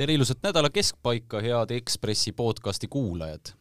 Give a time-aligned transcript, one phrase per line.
[0.00, 3.52] tere ilusat nädala keskpaika, head Ekspressi podcasti kuulajad.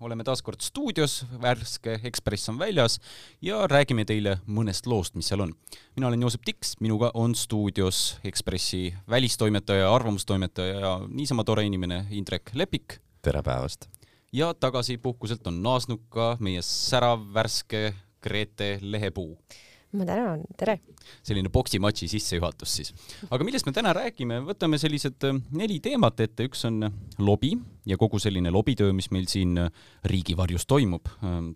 [0.00, 2.98] oleme taas kord stuudios, värske Ekspress on väljas
[3.40, 5.54] ja räägime teile mõnest loost, mis seal on.
[5.96, 12.50] mina olen Joosep Tiks, minuga on stuudios Ekspressi välistoimetaja, arvamustoimetaja ja niisama tore inimene Indrek
[12.54, 13.00] Lepik.
[13.22, 13.88] tere päevast!
[14.32, 19.38] Ja tagasi puhkuselt on naasnud ka meie särav, värske Grete Lehepuu
[19.96, 20.78] ma tänan, tere!
[21.24, 22.90] selline poksimatši sissejuhatus siis.
[23.30, 27.54] aga millest me täna räägime, võtame sellised äh, neli teemat ette, üks on äh, lobi
[27.88, 29.70] ja kogu selline lobitöö, mis meil siin äh,
[30.04, 31.08] riigivarjus toimub.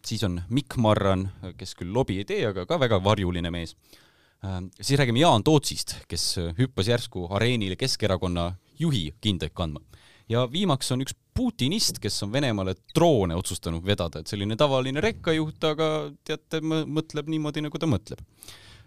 [0.07, 1.29] siis on Mikk Marran,
[1.59, 3.77] kes küll lobi ei tee, aga ka väga varjuline mees.
[4.81, 9.85] siis räägime Jaan Tootsist, kes hüppas järsku areenile Keskerakonna juhi kindaid kandma.
[10.29, 15.65] ja viimaks on üks Putinist, kes on Venemaale droone otsustanud vedada, et selline tavaline rekkajuht,
[15.65, 15.89] aga
[16.25, 18.21] teate, mõtleb niimoodi, nagu ta mõtleb.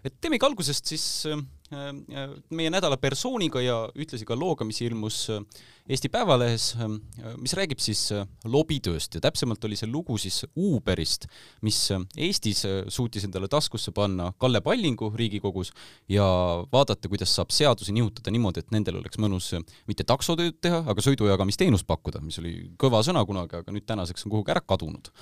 [0.04, 1.40] Et teemegi algusest siis äh,
[1.74, 5.40] Äh, meie nädala persooniga ja ühtlasi ka looga, mis ilmus äh,
[5.90, 6.64] Eesti Päevalehes,
[7.38, 8.08] mis räägib siis
[8.46, 9.14] lobitööst.
[9.14, 11.28] Ja täpsemalt oli see lugu siis Uberist,
[11.62, 11.78] mis
[12.18, 15.70] Eestis suutis endale taskusse panna Kalle Pallingu Riigikogus
[16.10, 16.26] ja
[16.72, 19.52] vaadata, kuidas saab seadusi nihutada niimoodi, et nendel oleks mõnus
[19.86, 24.34] mitte taksotööd teha, aga sõidujagamisteenust pakkuda, mis oli kõva sõna kunagi, aga nüüd tänaseks on
[24.34, 25.14] kuhugi ära kadunud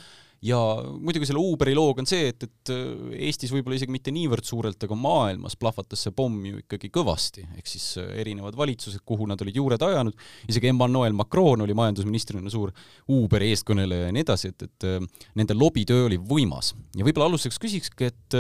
[0.45, 0.59] ja
[1.01, 4.83] muidugi selle Uberi looga on see, et, et äh, Eestis võib-olla isegi mitte niivõrd suurelt,
[4.87, 9.41] aga maailmas plahvatas see pomm ju ikkagi kõvasti, ehk siis äh, erinevad valitsused, kuhu nad
[9.45, 10.17] olid juured ajanud,
[10.51, 12.75] isegi Emmanuel Macron oli majandusministrina suur
[13.13, 16.75] Uberi eestkõneleja ja nii edasi, et, et äh, nende lobitöö oli võimas.
[16.97, 18.39] ja võib-olla alustuseks küsikski, et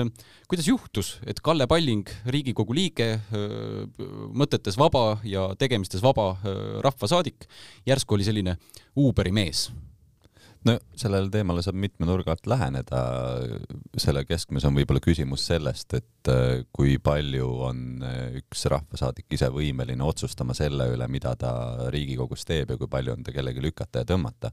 [0.51, 3.09] kuidas juhtus, et Kalle Palling, Riigikogu liige,
[4.35, 6.35] mõtetes vaba ja tegemistes vaba
[6.85, 7.49] rahvasaadik,
[7.89, 8.59] järsku oli selline
[9.01, 9.69] Uberi mees
[10.69, 13.03] no sellele teemale saab mitme nurga alt läheneda.
[14.01, 19.51] selle keskmes on võib-olla küsimus sellest, et äh, kui palju on äh, üks rahvasaadik ise
[19.53, 21.55] võimeline otsustama selle üle, mida ta
[21.93, 24.53] Riigikogus teeb ja kui palju on ta kellegi lükata ja tõmmata.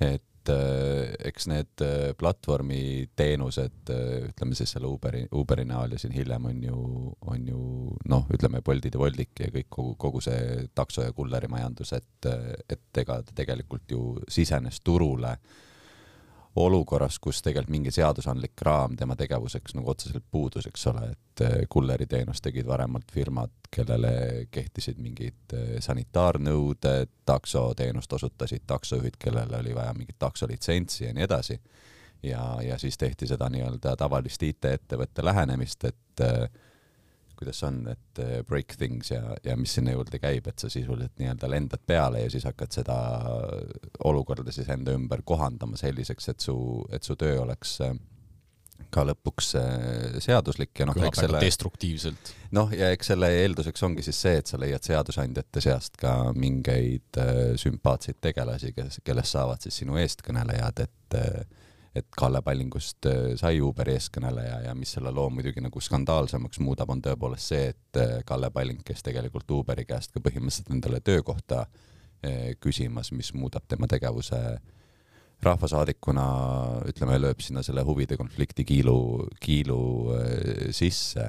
[0.00, 5.94] et et äh, eks need äh, platvormi teenused, äh, ütleme siis selle Uberi, Uberi näol
[5.94, 6.80] ja siin hiljem on ju,
[7.20, 7.60] on ju
[8.08, 12.30] noh, ütleme Boltid ja Woldik ja kõik kogu, kogu see takso ja kullerimajandus, et,
[12.68, 15.56] et ega ta tegelikult ju sisenes turule äh,
[16.58, 21.56] olukorras, kus tegelikult mingi seadusandlik raam tema tegevuseks nagu otseselt puudus, eks ole, et eh,
[21.70, 24.12] kulleriteenust tegid varemalt firmad, kellele
[24.50, 31.60] kehtisid mingid eh, sanitaarnõuded, taksoteenust osutasid taksojuhid, kellele oli vaja mingit taksolitsentsi ja nii edasi.
[32.22, 36.48] ja, ja siis tehti seda nii-öelda tavalist IT-ettevõtte lähenemist, et äh,
[37.38, 41.16] kuidas on, et eh, break things ja, ja mis sinna juurde käib, et sa sisuliselt
[41.20, 42.98] nii-öelda lendad peale ja siis hakkad seda
[44.08, 46.58] olukorda siis enda ümber kohandama selliseks, et su,
[46.94, 47.94] et su töö oleks eh,
[48.94, 52.34] ka lõpuks eh, seaduslik ja noh, eks selle destruktiivselt.
[52.56, 57.22] noh, ja eks selle eelduseks ongi siis see, et sa leiad seadusandjate seast ka mingeid
[57.60, 61.18] sümpaatseid tegelasi, kes, kellest saavad siis sinu eestkõnelejad, et
[61.98, 66.90] et Kalle Pallingust äh, sai Uberi eeskõneleja ja mis selle loo muidugi nagu skandaalsemaks muudab,
[66.94, 71.64] on tõepoolest see, et äh, Kalle Palling, kes tegelikult Uberi käest ka põhimõtteliselt endale töökohta
[71.66, 74.42] äh, küsimas, mis muudab tema tegevuse
[75.38, 76.22] rahvasaadikuna,
[76.90, 79.82] ütleme, lööb sinna selle huvide konflikti kiilu, kiilu
[80.74, 81.28] sisse.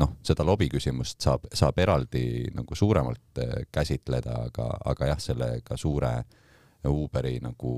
[0.00, 6.45] noh, seda lobiküsimust saab, saab eraldi nagu suuremalt käsitleda, aga, aga jah, sellega suure äh,
[6.90, 7.70] Uberi nagu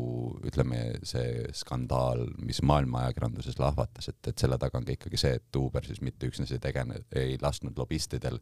[0.47, 5.37] ütleme, see skandaal, mis maailma ajakirjanduses lahvatas, et, et selle taga on ka ikkagi see,
[5.41, 8.41] et Uber siis mitte üksnes ei tegene, ei lasknud lobistidel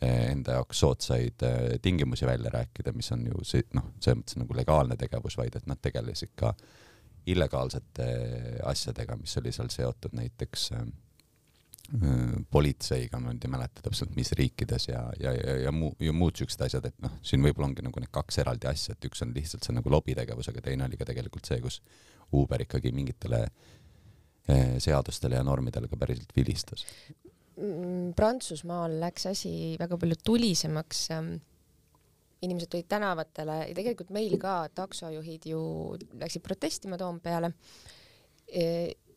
[0.00, 4.40] eh, enda jaoks soodsaid eh, tingimusi välja rääkida, mis on ju see noh, selles mõttes
[4.40, 6.54] nagu legaalne tegevus, vaid et nad tegelesid ka
[7.30, 8.06] illegaalsete
[8.68, 10.68] asjadega, mis oli seal seotud näiteks
[12.50, 16.38] politseiga, ma nüüd ei mäleta täpselt, mis riikides ja, ja, ja, ja muu, ja muud
[16.40, 19.34] siuksed asjad, et noh, siin võib-olla ongi nagu need kaks eraldi asja, et üks on
[19.36, 21.82] lihtsalt see nagu lobitegevus, aga teine oli ka tegelikult see, kus
[22.34, 26.86] Uber ikkagi mingitele eh, seadustele ja normidele ka päriselt vilistas.
[27.60, 31.34] Mm, Prantsusmaal läks asi väga palju tulisemaks ähm
[32.44, 35.60] inimesed tulid tänavatele ja tegelikult meil ka taksojuhid ju
[36.20, 37.54] läksid protestima Toompeale
[38.48, 38.66] e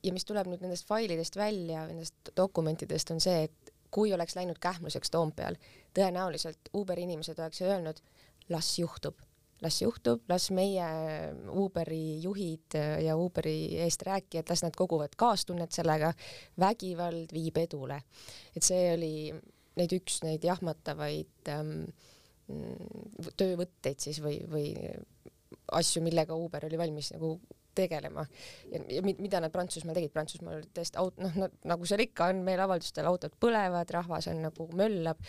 [0.08, 4.60] ja mis tuleb nüüd nendest failidest välja, nendest dokumentidest, on see, et kui oleks läinud
[4.64, 5.58] kähmluseks Toompeal,
[5.96, 8.00] tõenäoliselt Uberi inimesed oleks öelnud,
[8.52, 9.20] las juhtub,
[9.64, 10.88] las juhtub, las meie
[11.52, 16.14] Uberi juhid ja Uberi eesträäkijad, las nad koguvad kaastunnet sellega,
[16.60, 18.02] vägivald viib edule.
[18.56, 19.14] et see oli
[19.78, 21.86] neid üks neid jahmatavaid ähm,
[23.38, 24.68] töövõtteid siis või, või
[25.78, 27.36] asju, millega Uber oli valmis nagu
[27.78, 28.26] tegelema.
[28.72, 33.08] ja, mida nad Prantsusmaal tegid, Prantsusmaal olid tõesti aut-, noh, nagu seal ikka on, meeleavaldustel
[33.10, 35.22] autod põlevad, rahvas on nagu möllab,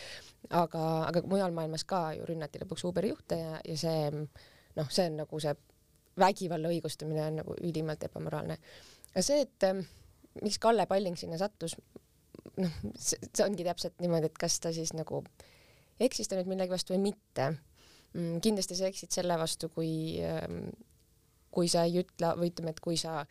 [0.48, 4.08] aga, aga mujal maailmas ka ju rünnati lõpuks Uberi juhte ja, ja see
[4.78, 5.54] noh, see on nagu see
[6.18, 8.58] vägivalla õigustamine on nagu ülimalt ebamoraalne.
[9.14, 9.84] ja see, et ähm,
[10.42, 11.76] miks Kalle Palling sinna sattus,
[12.58, 15.22] noh, see ongi täpselt niimoodi, et kas ta siis nagu
[16.00, 18.38] eksis ta nüüd millegi vastu või mitte mm,.
[18.44, 20.68] kindlasti sa eksid selle vastu, kui, ähm,
[21.54, 23.22] kui sa ei ütle või ütleme, et kui sa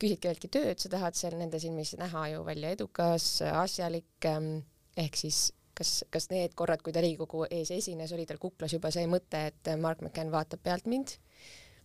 [0.00, 4.58] küsid kelleltki tööd, sa tahad seal nende silmis näha ju välja edukas, asjalik ähm,
[4.96, 8.92] ehk siis kas, kas need korrad, kui ta Riigikogu ees esines, oli tal kuklas juba
[8.94, 11.16] see mõte, et Mark McCann vaatab pealt mind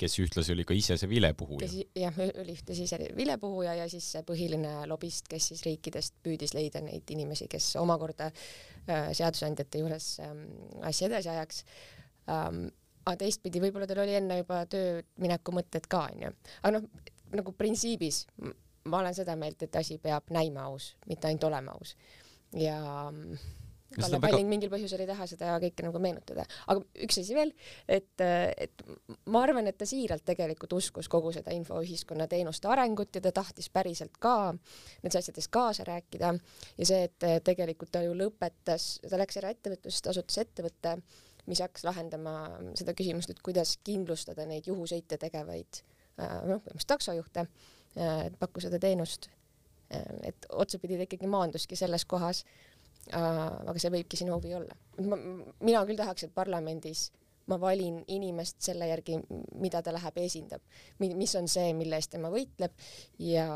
[0.01, 1.69] kes ühtlasi oli ka ise see vilepuhuja.
[1.97, 6.81] jah, oli ühtlasi ise vilepuhuja ja siis see põhiline lobist, kes siis riikidest püüdis leida
[6.81, 10.45] neid inimesi, kes omakorda äh, seadusandjate juures ähm,
[10.87, 11.65] asja edasi ajaks
[12.29, 12.69] ähm,.
[13.05, 16.89] Aga teistpidi võib-olla tal oli enne juba töömineku mõtted ka onju, aga noh,
[17.37, 18.25] nagu printsiibis
[18.89, 21.95] ma olen seda meelt, et asi peab näima aus, mitte ainult olema aus.
[22.57, 22.77] Ja
[23.91, 24.49] Kalle Palling väga...
[24.49, 27.51] mingil põhjusel ei taha seda kõike nagu meenutada, aga üks asi veel,
[27.91, 28.83] et, et
[29.27, 33.67] ma arvan, et ta siiralt tegelikult uskus kogu seda infoühiskonna teenuste arengut ja ta tahtis
[33.73, 36.31] päriselt ka nendes asjades kaasa rääkida.
[36.79, 40.95] Ja see, et tegelikult ta ju lõpetas, ta läks eraettevõtlusest, asutas ettevõtte,
[41.49, 42.35] mis hakkas lahendama
[42.77, 45.81] seda küsimust, et kuidas kindlustada neid juhusõite tegevaid
[46.17, 47.45] noh, põhimõtteliselt taksojuhte,
[48.39, 49.29] pakkus seda teenust.
[50.23, 52.45] et otsapidi ta ikkagi maanduski selles kohas
[53.09, 54.75] aga see võibki sinu huvi olla.
[55.59, 57.09] mina küll tahaks, et parlamendis
[57.49, 59.17] ma valin inimest selle järgi,
[59.61, 60.63] mida ta läheb ja esindab,
[60.99, 62.73] mis on see, mille eest tema võitleb
[63.25, 63.47] ja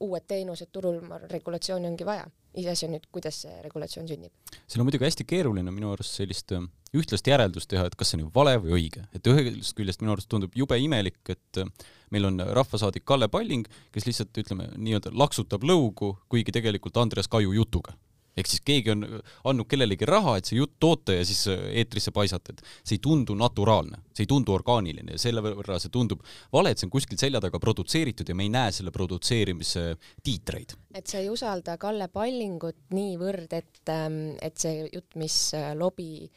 [0.00, 2.28] uued teenused turul, ma arvan, regulatsiooni ongi vaja.
[2.58, 4.32] iseasi on nüüd, kuidas see regulatsioon sünnib.
[4.66, 8.20] siin on muidugi hästi keeruline minu arust sellist äh, ühtlast järeldust teha, et kas see
[8.20, 11.70] on vale või õige, et ühest küljest minu arust tundub jube imelik, et äh,
[12.10, 17.54] meil on rahvasaadik Kalle Palling, kes lihtsalt ütleme nii-öelda laksutab lõugu, kuigi tegelikult Andreas Kaju
[17.56, 17.96] jutuga
[18.36, 19.04] ehk siis keegi on
[19.48, 23.02] andnud kellelegi raha, et see jutt toota ja siis äh, eetrisse paisata, et see ei
[23.04, 26.22] tundu naturaalne, see ei tundu orgaaniline ja selle võrra see tundub
[26.54, 29.84] vale, et see on kuskil selja taga produtseeritud ja me ei näe selle produtseerimise
[30.24, 30.76] tiitreid.
[30.94, 36.28] et sa ei usalda Kalle Pallingut niivõrd, et, ähm, et see jutt, mis äh, lobi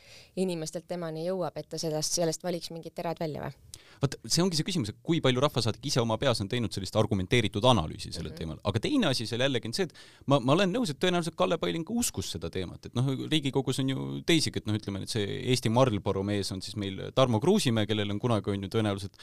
[0.41, 3.74] inimestelt temani jõuab, et ta sellest, sellest valiks mingid terad välja või?
[4.05, 6.95] Vot see ongi see küsimus, et kui palju rahvasaadik ise oma peas on teinud sellist
[6.99, 8.39] argumenteeritud analüüsi sellel mm -hmm.
[8.39, 9.93] teemal, aga teine asi seal jällegi on see, et
[10.31, 13.89] ma, ma olen nõus, et tõenäoliselt Kalle Palling uskus seda teemat, et noh, Riigikogus on
[13.89, 17.87] ju teisigi, et noh, ütleme, et see Eesti Marlboro mees on siis meil Tarmo Kruusimäe,
[17.89, 19.17] kellel on kunagi on ju tõenäoliselt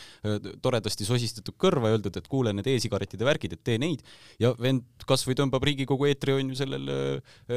[0.62, 4.02] toredasti sosistatud kõrva ja öeldud, et kuule, need e-sigarettide värgid, et tee neid,
[4.42, 6.88] ja vend kasvõi tõmbab Riigikogu eetri on ju sellel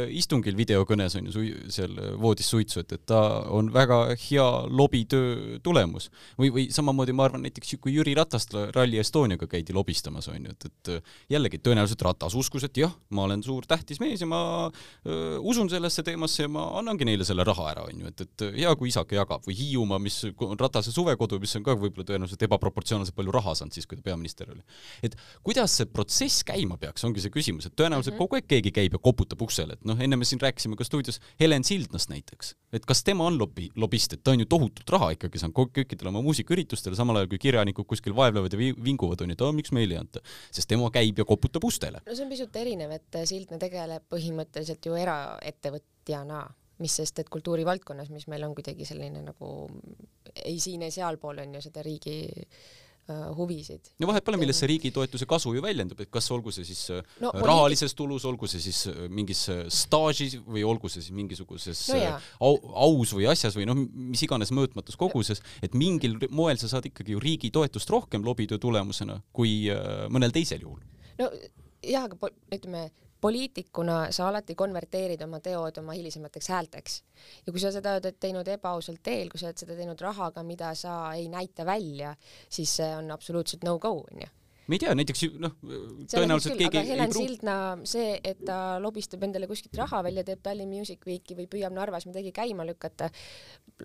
[0.10, 3.22] istungil videokõnes on ju seal voodis suitsu, et, et ta
[3.52, 6.10] on väga hea lobitöö tulemus.
[6.40, 10.68] Või, või samamoodi ma arvan näiteks kui Jüri Ratast Rally Estoniaga käidi lobistamas onju, et,
[10.70, 10.92] et
[11.36, 15.70] jällegi tõenäoliselt Ratas uskus, et jah, ma olen suur tähtis mees ja ma öö, usun
[15.72, 19.18] sellesse teemasse ja ma annangi neile selle raha ära onju, et, et hea kui isake
[19.18, 23.56] jagab või Hiiumaa, mis on Ratase suvekodu, mis on ka võib-olla tõenäoliselt ebaproportsionaalselt palju raha
[23.60, 24.64] saanud siis, kui ta peaminister oli.
[25.06, 28.28] et kuidas see protsess käima peaks, ongi see küsimus, et tõenäoliselt mm -hmm.
[28.28, 31.20] kogu aeg keegi käib ja koputab uksele, et noh, enne me siin rääkisime ka stuudios
[31.40, 35.12] Helen Sildnast näiteks, et kas tema on lobi, lobist, et ta on ju tohutut raha
[35.16, 39.46] ikkagi saanud kõikidele oma muusikaüritustele, samal ajal kui kirjanikud kuskil vaevlevad ja vinguvad, onju, et
[39.46, 40.24] aa, miks meile ei anta.
[40.52, 42.04] sest tema käib ja koputab ustele.
[42.06, 46.46] no see on pisut erinev, et Sildna tegeleb põhimõtteliselt ju eraettevõtjana
[46.84, 49.52] mis sest, et kultuurivaldkonnas, mis meil on kuidagi selline nagu
[50.44, 52.85] ei siin ei sealpool on ju seda riigi äh, Äh,
[53.38, 53.92] huvisid.
[54.00, 56.82] no vahet pole, milles see riigi toetuse kasu ju väljendub, et kas olgu see siis
[56.94, 61.84] äh, no, rahalises tulus, olgu see siis äh, mingis staažis või olgu see siis mingisuguses
[61.94, 62.16] no
[62.48, 62.58] au,
[62.88, 67.16] aus või asjas või noh, mis iganes mõõtmatus koguses, et mingil moel sa saad ikkagi
[67.16, 69.68] ju riigi toetust rohkem lobitöö tulemusena kui
[70.10, 70.82] mõnel teisel juhul.
[71.22, 71.30] no
[71.86, 72.88] jah, aga ütleme
[73.26, 77.02] poliitikuna sa alati konverteerid oma teod oma hilisemateks häälteks.
[77.46, 80.76] Ja kui sa seda oled teinud ebaausal teel, kui sa oled seda teinud rahaga, mida
[80.78, 82.14] sa ei näita välja,
[82.50, 84.30] siis see on absoluutselt no go onju
[84.66, 85.54] ma ei tea, näiteks noh,
[86.12, 87.28] tõenäoliselt keegi aga Helen pruuk...
[87.30, 87.56] Sildna,
[87.88, 92.08] see, et ta lobistab endale kuskilt raha välja, teeb Tallinn Music Weeki või püüab Narvas
[92.10, 93.12] midagi käima lükata,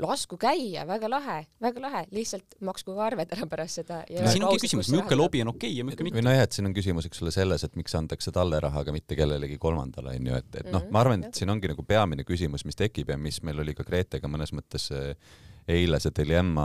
[0.01, 4.01] lasku käia, väga lahe, väga lahe, lihtsalt maksku ka arved ära pärast seda.
[4.09, 6.19] siin ongi küsimus, milline lobi on okei okay ja milline mitte.
[6.21, 8.95] või nojah, et siin on küsimus, eks ole, selles, et miks antakse talle raha, aga
[8.97, 12.65] mitte kellelegi kolmandale, onju, et, et noh, ma arvan, et siin ongi nagu peamine küsimus,
[12.69, 14.89] mis tekib ja mis meil oli ka Gretega mõnes mõttes
[15.71, 16.65] eile see dilemma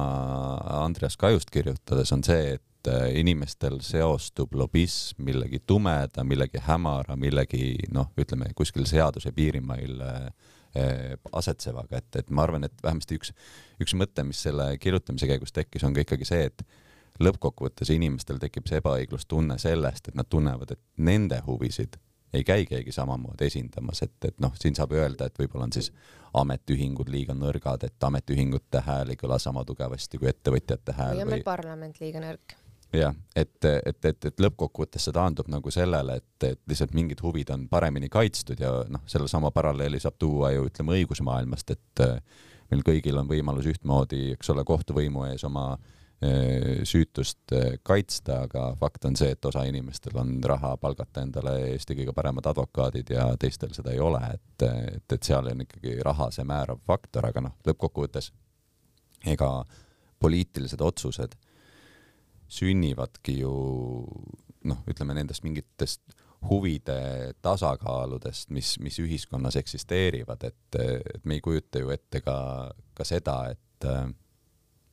[0.79, 7.15] Andreas Kajust kirjutades on see, et et äh, inimestel seostub lobism millegi tumeda, millegi hämara,
[7.15, 10.15] millegi noh, ütleme kuskil seaduse piirimail äh,
[10.77, 13.33] äh, asetsevaga, et, et ma arvan, et vähemasti üks,
[13.81, 16.65] üks mõte, mis selle kirjutamise käigus tekkis, on ka ikkagi see, et
[17.23, 21.97] lõppkokkuvõttes inimestel tekib see ebaõiglustunne sellest, et nad tunnevad, et nende huvisid
[22.35, 25.87] ei käi keegi samamoodi esindamas, et, et noh, siin saab öelda, et võib-olla on siis
[26.35, 31.33] ametiühingud liiga nõrgad, et ametiühingute hääl ei kõla sama tugevasti kui ettevõtjate hääl või on
[31.37, 32.57] meil parlament liiga nõrk
[32.99, 37.51] jah, et, et, et, et lõppkokkuvõttes see taandub nagu sellele, et, et lihtsalt mingid huvid
[37.55, 42.05] on paremini kaitstud ja noh, sellesama paralleeli saab tuua ju ütleme õigusmaailmast, et
[42.71, 48.67] meil kõigil on võimalus ühtmoodi, eks ole, kohtuvõimu ees oma eh, süütust eh, kaitsta, aga
[48.79, 53.27] fakt on see, et osa inimestel on raha palgata endale Eesti kõige paremad advokaadid ja
[53.41, 57.47] teistel seda ei ole, et, et, et seal on ikkagi raha see määrav faktor, aga
[57.49, 58.31] noh, lõppkokkuvõttes
[59.31, 59.49] ega
[60.21, 61.35] poliitilised otsused
[62.51, 63.53] sünnivadki ju
[64.65, 66.01] noh, ütleme nendest mingitest
[66.45, 72.37] huvide tasakaaludest, mis, mis ühiskonnas eksisteerivad, et, et me ei kujuta ju ette ka,
[72.93, 73.87] ka seda, et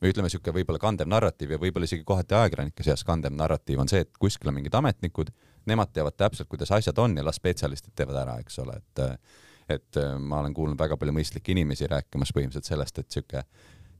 [0.03, 3.91] või ütleme, niisugune võib-olla kandev narratiiv ja võib-olla isegi kohati ajakirjanike seas kandev narratiiv on
[3.91, 5.31] see, et kuskil on mingid ametnikud,
[5.71, 9.07] nemad teavad täpselt, kuidas asjad on ja las spetsialistid teevad ära, eks ole, et
[9.71, 13.45] et ma olen kuulnud väga palju mõistlikke inimesi rääkimas põhimõtteliselt sellest, et niisugune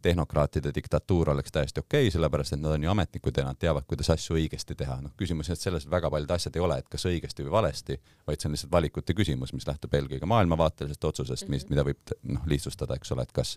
[0.03, 3.87] tehnokraatide diktatuur oleks täiesti okei okay,, sellepärast et nad on ju ametnikud ja nad teavad,
[3.89, 4.99] kuidas asju õigesti teha.
[5.05, 7.99] noh, küsimus on selles, et väga paljud asjad ei ole, et kas õigesti või valesti,
[8.27, 11.75] vaid see on lihtsalt valikute küsimus, mis lähtub eelkõige maailmavaatelisest otsusest, mis, mhm.
[11.75, 13.57] mida võib noh, lihtsustada, eks ole, et kas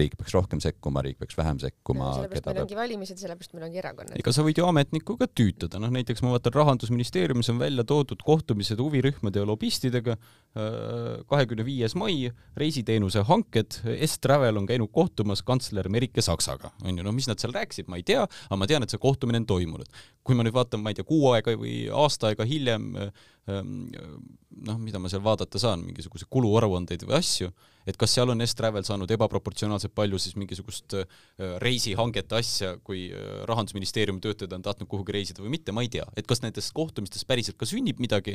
[0.00, 2.14] riik peaks rohkem sekkuma, riik peaks vähem sekkuma no,.
[2.20, 4.16] sellepärast meil ongi valimised, sellepärast meil ongi erakonnad.
[4.20, 8.80] ega sa võid ju ametnikuga tüütada, noh näiteks ma vaatan Rahandusministeeriumis on välja toodud kohtumised
[8.82, 16.24] huvirühmade ja lobistidega, äh, kahekümne viies mai, reisiteenuse hanked, S-Travel on käinud kohtumas kantsler Merike
[16.24, 18.92] Saksaga, on ju, no mis nad seal rääkisid, ma ei tea, aga ma tean, et
[18.92, 20.04] see kohtumine on toimunud.
[20.26, 23.12] kui ma nüüd vaatan, ma ei tea, kuu aega või aasta aega hiljem ähm,
[23.46, 27.50] noh, mida ma seal vaadata saan, mingisuguseid kuluaruandeid või asju,
[27.86, 31.18] et kas seal on S-Travel saanud ebaproportsionaalselt palju siis mingisugust äh,
[31.62, 36.06] reisihangete asja, kui äh, Rahandusministeeriumi töötajad on tahtnud kuhugi reisida või mitte, ma ei tea,
[36.18, 38.34] et kas nendest kohtumistest päriselt ka sünnib midagi,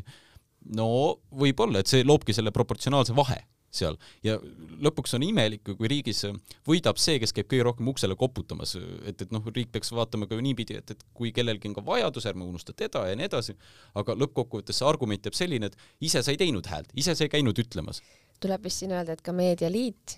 [0.78, 0.88] no
[1.36, 3.42] võib-olla, et see loobki selle proportsionaalse vahe
[3.76, 3.98] seal.
[4.26, 4.38] Ja
[4.84, 6.24] lõpuks on imelik, kui riigis
[6.68, 8.76] võidab see, kes käib kõige rohkem uksele koputamas,
[9.08, 12.28] et, et noh, riik peaks vaatama ka niipidi, et, et kui kellelgi on ka vajadus,
[12.30, 13.56] ärme unusta teda ja nii edasi,
[14.00, 17.32] aga lõppkokkuvõttes see argument jääb selline, et ise sa ei teinud häält, ise sa ei
[17.32, 18.04] käinud ütlemas.
[18.42, 20.18] tuleb vist siin öelda, et ka Meedialiit,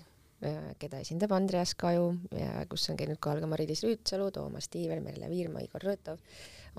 [0.80, 5.30] keda esindab Andreas Kaju ja kus on käinud kohal ka Mari-Liis Rüütsalu, Toomas Tiivel, Merle
[5.30, 6.20] Viirma, Igor Rõõtov,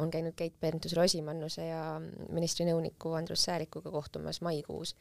[0.01, 1.81] on käinud Keit Pentus-Rosimannuse ja
[2.35, 4.95] ministri nõuniku Andrus Säälikuga kohtumas maikuus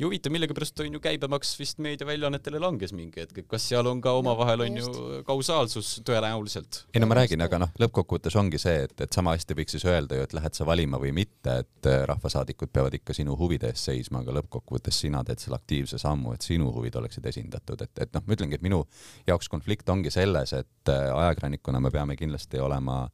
[0.00, 4.00] ja huvitav, millegipärast on ju käibemaks vist meediaväljaannetele langes mingi hetk, et kas seal on
[4.04, 4.90] ka omavahel on ju
[5.26, 6.82] kausaalsus tõenäoliselt?
[6.94, 9.86] ei no ma räägin, aga noh, lõppkokkuvõttes ongi see, et, et sama hästi võiks siis
[9.88, 13.72] öelda ju, et lähed sa valima või mitte, et äh, rahvasaadikud peavad ikka sinu huvide
[13.72, 18.04] eest seisma, aga lõppkokkuvõttes sina teed selle aktiivse sammu, et sinu huvid oleksid esindatud, et,
[18.04, 18.84] et noh, ma ütlengi, et minu
[19.28, 23.06] jaoks konflikt ongi selles, et äh, ajakirjanikuna me peame kindlasti olema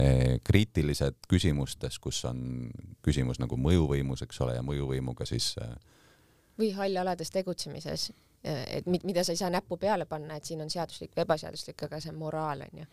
[0.00, 2.70] äh, kriitilised küsimustes, kus on
[3.04, 5.76] küsimus nagu mõjuvõimus, eks ole, ja mõjuvõimuga siis äh,
[6.62, 8.10] või hallalades tegutsemises,
[8.42, 12.00] et mida sa ei saa näppu peale panna, et siin on seaduslik või ebaseaduslik, aga
[12.02, 12.86] see moraal on ju,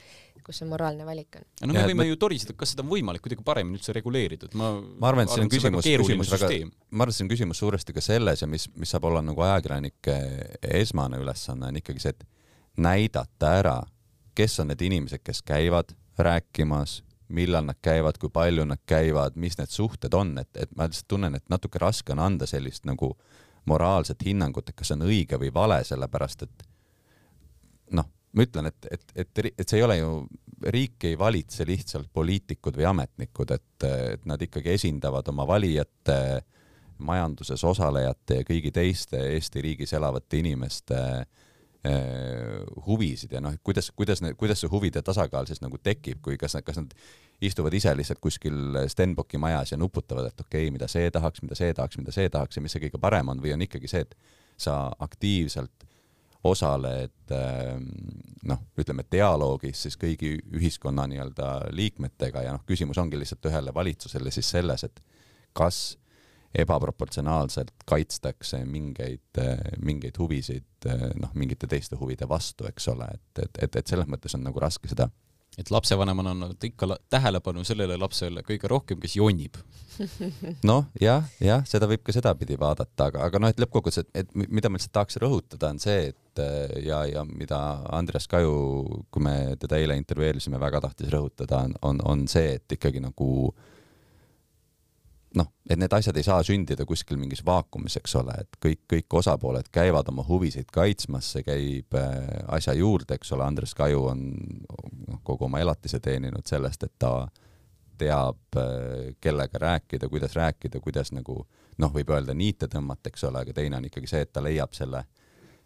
[0.46, 1.48] kus see moraalne valik on.
[1.66, 2.08] no me võime ma...
[2.12, 5.34] ju toriseda, kas seda on võimalik kuidagi paremini üldse reguleerida, et ma ma arvan, et
[5.34, 6.52] see on küsimus, küsimus väga,
[6.92, 9.46] ma arvan, et see on küsimus suuresti ka selles ja mis, mis saab olla nagu
[9.48, 10.20] ajakirjanike
[10.84, 13.78] esmane ülesanne on ikkagi see, et näidata ära,
[14.38, 17.00] kes on need inimesed, kes käivad rääkimas,
[17.34, 21.10] millal nad käivad, kui palju nad käivad, mis need suhted on, et, et ma lihtsalt
[21.10, 25.08] tunnen, et natuke raske on anda sellist nagu äh, moraalset hinnangut, et kas see on
[25.08, 26.64] õige või vale, sellepärast et
[27.98, 30.14] noh, ma ütlen, et, et, et, et see ei ole ju,
[30.74, 36.20] riik ei valitse lihtsalt poliitikud või ametnikud, et, et nad ikkagi esindavad oma valijate,
[37.00, 41.46] majanduses osalejate ja kõigi teiste Eesti riigis elavate inimeste eh,
[42.86, 46.82] huvisid ja noh, kuidas, kuidas, kuidas see huvide tasakaal siis nagu tekib, kui kas, kas
[46.82, 46.92] nad
[47.42, 51.56] istuvad ise lihtsalt kuskil Stenbocki majas ja nuputavad, et okei okay,, mida see tahaks, mida
[51.56, 54.04] see tahaks, mida see tahaks ja mis see kõige parem on või on ikkagi see,
[54.04, 54.18] et
[54.60, 55.88] sa aktiivselt
[56.44, 57.88] osaled ähm,
[58.48, 64.32] noh, ütleme dialoogis siis kõigi ühiskonna nii-öelda liikmetega ja noh, küsimus ongi lihtsalt ühele valitsusele
[64.32, 65.02] siis selles, et
[65.54, 65.98] kas
[66.56, 69.42] ebaproportsionaalselt kaitstakse mingeid,
[69.86, 70.90] mingeid huvisid
[71.20, 74.62] noh, mingite teiste huvide vastu, eks ole, et, et, et, et selles mõttes on nagu
[74.64, 75.10] raske seda
[75.60, 79.58] et lapsevanemana annavad ikka tähelepanu sellele lapsele kõige rohkem, kes jonnib.
[80.70, 84.48] noh, jah, jah, seda võib ka sedapidi vaadata, aga, aga noh, et lõppkokkuvõttes, et, et
[84.48, 86.44] mida ma lihtsalt tahaks rõhutada, on see, et
[86.86, 87.60] ja, ja mida
[87.98, 88.54] Andreas Kaju,
[89.12, 93.52] kui me teda eile intervjueerisime, väga tahtis rõhutada, on, on, on see, et ikkagi nagu
[95.38, 99.18] noh, et need asjad ei saa sündida kuskil mingis vaakumis, eks ole, et kõik, kõik
[99.22, 102.16] osapooled käivad oma huvisid kaitsmas, see käib äh,
[102.56, 107.14] asja juurde, eks ole, Andres Kaju on noh, kogu oma elatise teeninud sellest, et ta
[108.00, 111.44] teab, äh, kellega rääkida, kuidas rääkida, kuidas nagu
[111.80, 114.74] noh, võib öelda niite tõmmata, eks ole, aga teine on ikkagi see, et ta leiab
[114.78, 115.06] selle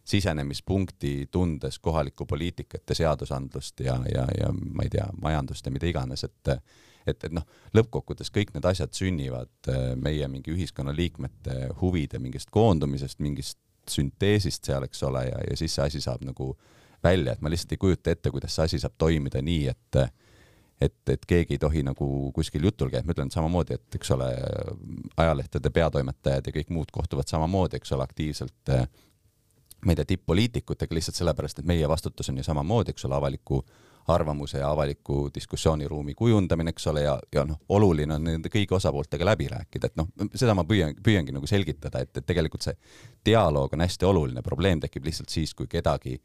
[0.03, 5.88] sisenemispunkti tundes kohalikku poliitikat ja seadusandlust ja, ja, ja ma ei tea, majandust ja mida
[5.88, 6.51] iganes, et
[7.07, 7.45] et, et noh,
[7.75, 14.86] lõppkokkuvõttes kõik need asjad sünnivad äh, meie mingi ühiskonnaliikmete huvide mingist koondumisest, mingist sünteesist seal,
[14.88, 16.53] eks ole, ja, ja siis see asi saab nagu
[17.03, 20.03] välja, et ma lihtsalt ei kujuta ette, kuidas see asi saab toimida nii, et
[20.83, 22.05] et, et keegi ei tohi nagu
[22.36, 24.25] kuskil jutul käia, ma ütlen samamoodi, et eks ole,
[25.22, 28.74] ajalehtede peatoimetajad ja kõik muud kohtuvad samamoodi, eks ole, aktiivselt
[29.86, 33.62] ma ei tea, tipp-poliitikutega lihtsalt sellepärast, et meie vastutus on ju samamoodi, eks ole, avaliku
[34.07, 39.25] arvamuse ja avaliku diskussiooniruumi kujundamine, eks ole, ja, ja noh, oluline on nende kõigi osapooltega
[39.25, 42.75] läbi rääkida, et noh, seda ma püüan, püüangi nagu selgitada, et, et tegelikult see
[43.25, 46.17] dialoog on hästi oluline, probleem tekib lihtsalt siis, kui kedagi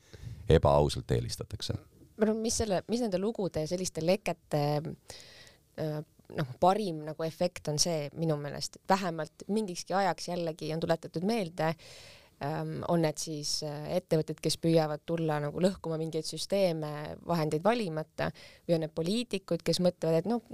[0.51, 1.79] ebaausalt eelistatakse.
[2.25, 5.99] no mis selle, mis nende lugude ja selliste lekete äh,
[6.37, 11.71] noh, parim nagu efekt on see minu meelest, vähemalt mingikski ajaks jällegi on tuletatud meelde
[11.71, 18.29] äh, on need siis äh, ettevõtted, kes püüavad tulla nagu lõhkuma mingeid süsteeme vahendeid valimata
[18.69, 20.45] või on need poliitikud, kes mõtlevad, et noh,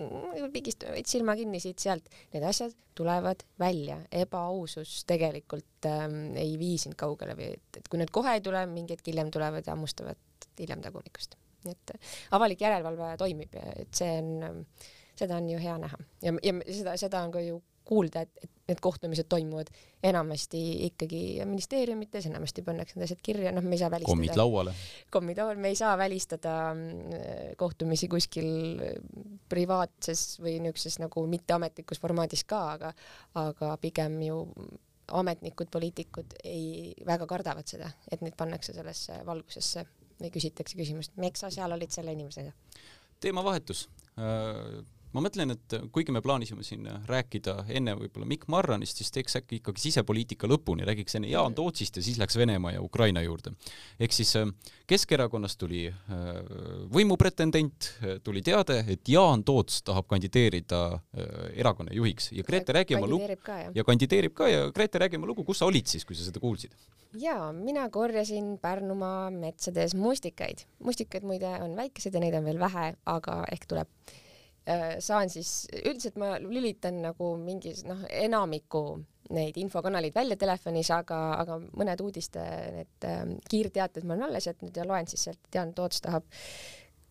[0.55, 6.97] pigistame veits silma kinni siit-sealt, need asjad tulevad välja, ebaausus tegelikult ähm, ei vii sind
[7.01, 10.49] kaugele või et, et kui need kohe ei tule, mingi hetk hiljem tulevad ja hammustavad
[10.61, 11.37] hiljem tagumikust.
[11.65, 11.95] nii et
[12.37, 14.65] avalik järelevalve toimib ja et see on,
[15.19, 16.01] seda on ju hea näha.
[16.25, 19.69] Ja, ja seda, seda on ka ju kuulda, et, et need kohtumised toimuvad
[20.05, 24.15] enamasti ikkagi ministeeriumites, enamasti pannakse need asjad kirja, noh, me ei saa välistada.
[24.15, 24.75] kommid lauale.
[25.13, 27.19] kommid lauale, me ei saa välistada mm,
[27.61, 28.49] kohtumisi kuskil
[29.53, 32.95] privaatses või niisuguses nagu mitteametlikus formaadis ka, aga,
[33.45, 34.41] aga pigem ju
[35.13, 39.85] ametnikud, poliitikud ei, väga kardavad seda, et neid pannakse sellesse valgusesse
[40.21, 42.53] või küsitakse küsimust, miks sa seal olid selle inimesega.
[43.21, 44.81] teemavahetus äh,
[45.15, 49.61] ma mõtlen, et kuigi me plaanisime siin rääkida enne võib-olla Mikk Marranist, siis teeks äkki
[49.61, 53.55] ikkagi sisepoliitika lõpuni, räägiks enne Jaan Tootsist ja siis läks Venemaa ja Ukraina juurde.
[54.01, 54.51] ehk siis äh,
[54.87, 56.25] Keskerakonnast tuli äh,
[56.93, 57.93] võimupretendent,
[58.25, 61.31] tuli teade, et Jaan Toots tahab kandideerida äh,
[61.63, 63.29] erakonna juhiks ja Grete, räägi oma lugu.
[63.75, 66.43] ja kandideerib ka ja Grete, räägi oma lugu, kus sa olid siis, kui sa seda
[66.43, 66.75] kuulsid?
[67.15, 70.67] jaa, mina korjasin Pärnumaa metsades mustikaid.
[70.83, 74.24] mustikaid muide on väikesed ja neid on veel vähe, aga ehk tuleb Äh,
[75.05, 78.85] saan siis, üldiselt ma lülitan nagu mingis noh, enamiku
[79.33, 84.77] neid infokanaleid välja telefonis, aga, aga mõned uudiste need äh, kiirteated ma olen alles jätnud
[84.77, 86.29] ja loen siis sealt, Jaan Toots tahab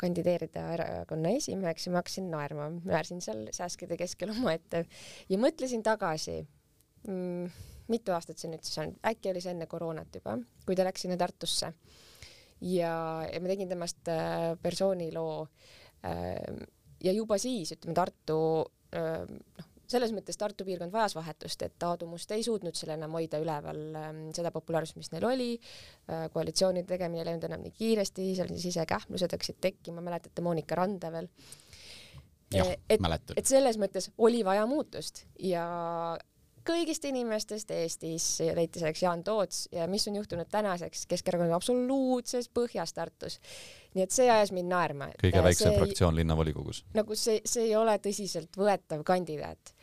[0.01, 4.83] kandideerida erakonna esimeheks ja ma hakkasin naerma, naersin seal sääskede keskel omaette
[5.29, 6.41] ja mõtlesin tagasi
[7.07, 7.53] mm,,
[7.93, 10.37] mitu aastat see nüüd siis on, äkki oli see enne koroonat juba,
[10.67, 11.73] kui ta läks sinna Tartusse.
[12.63, 12.93] Ja,
[13.27, 15.41] ja ma tegin temast äh, persooniloo
[16.07, 16.37] äh,
[17.03, 18.39] ja juba siis ütleme Tartu
[18.93, 23.39] noh, selles mõttes Tartu piirkond vajas vahetust, et Aadu Must ei suutnud seal enam hoida
[23.43, 23.81] üleval
[24.35, 25.49] seda populaarsust, mis neil oli,
[26.33, 31.29] koalitsioonide tegemine ei läinud enam nii kiiresti, seal sisekähmlused hakkasid tekkima, mäletate Monika Randa veel?
[32.53, 33.01] et,
[33.35, 35.63] et selles mõttes oli vaja muutust ja
[36.67, 42.49] kõigist inimestest Eestis leiti selleks Jaan Toots ja mis on juhtunud tänaseks, Keskerakond on absoluutses
[42.53, 43.39] põhjas Tartus.
[43.93, 45.11] nii et see ajas mind naerma.
[45.21, 46.83] kõige väiksem fraktsioon linnavolikogus.
[46.93, 49.73] nagu see, see ei ole tõsiseltvõetav kandidaat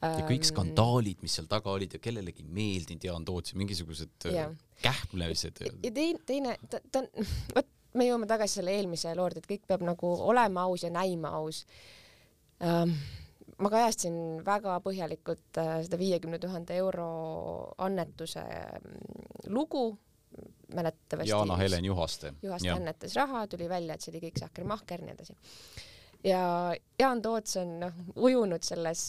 [0.00, 4.30] ja kõik skandaalid, mis seal taga olid ja kellelegi ei meeldinud Jaan Toots ja mingisugused
[4.30, 4.48] äh, ja.
[4.82, 5.60] kähmlemised.
[5.60, 9.50] ja teine, teine, ta, ta on, vot me jõuame tagasi selle eelmise loo juurde, et
[9.50, 11.64] kõik peab nagu olema aus ja näima aus
[12.62, 12.94] um,
[13.60, 17.10] ma kajastasin väga põhjalikult äh, seda viiekümne tuhande euro
[17.78, 19.84] annetuse mm, lugu,
[20.74, 21.30] mäletatavasti.
[21.30, 22.34] Jaana-Helen Juhaste.
[22.42, 22.76] Juhaste ja.
[22.78, 25.36] annetas raha, tuli välja, et see oli kõik sahker-mahker, nii edasi.
[26.24, 26.42] ja
[27.00, 29.04] Jaan Toots on noh, ujunud selles,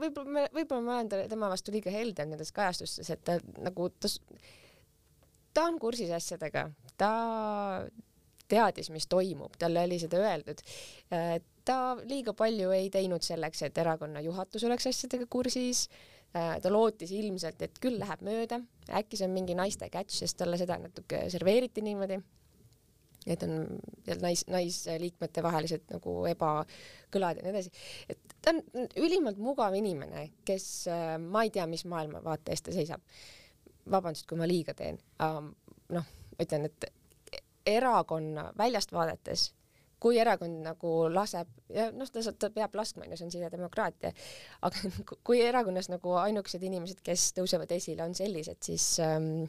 [0.00, 4.10] võib-olla, võib-olla ma olen tema vastu liiga helde nendes kajastustes, et ta nagu, ta,
[5.54, 7.12] ta on kursis asjadega, ta
[8.48, 10.62] teadis, mis toimub, talle oli seda öeldud
[11.66, 15.86] ta liiga palju ei teinud selleks, et erakonna juhatus oleks asjadega kursis.
[16.36, 18.58] Äh, ta lootis ilmselt, et küll läheb mööda,
[18.98, 22.18] äkki see on mingi naiste catch, sest talle seda natuke serveeriti niimoodi.
[23.26, 23.54] et on
[24.22, 27.70] nais, naisliikmete vahelised nagu ebakõlad ja nii edasi.
[28.12, 28.60] et ta on
[29.06, 33.00] ülimalt mugav inimene, kes äh, ma ei tea, mis maailmavaate eest ta seisab.
[33.90, 34.98] vabandust, kui ma liiga teen.
[35.88, 36.90] noh, ütlen, et
[37.66, 39.50] erakonna väljast vaadates
[40.02, 44.12] kui erakond nagu laseb ja noh, ta, ta peab laskma, onju, see on sidedemokraatia,
[44.68, 44.90] aga
[45.26, 49.46] kui erakonnas nagu ainukesed inimesed, kes tõusevad esile, on sellised, siis ähm,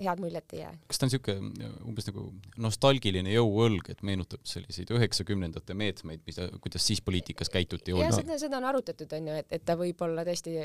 [0.00, 0.72] head muljet ei jää.
[0.86, 2.24] kas ta on niisugune umbes nagu
[2.58, 7.94] nostalgiline jõuõlg, et meenutab selliseid üheksakümnendate meetmeid, mida, kuidas siis poliitikas käituti?
[7.94, 10.56] jah, seda, seda on arutatud, onju, et, et ta võib-olla tõesti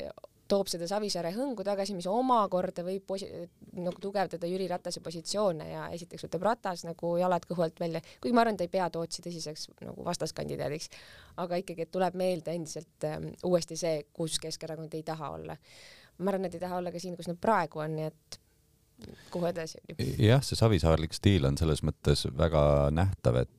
[0.50, 3.28] toob seda Savisaare hõngu tagasi, mis omakorda võib posi-,
[3.76, 8.34] nagu tugevdada Jüri Ratase positsioone ja esiteks võtab Ratas nagu jalad kõhu alt välja, kuigi
[8.36, 10.90] ma arvan, ta ei pea Tootsi tõsiseks nagu vastaskandidaadiks,
[11.42, 15.58] aga ikkagi, et tuleb meelde endiselt ähm, uuesti see, kus Keskerakond ei taha olla.
[16.18, 18.40] ma arvan, et ei taha olla ka siin, kus nad praegu on, nii et
[19.30, 19.78] kuhu edasi.
[20.18, 22.62] jah, see savisaarlik stiil on selles mõttes väga
[22.94, 23.52] nähtav, et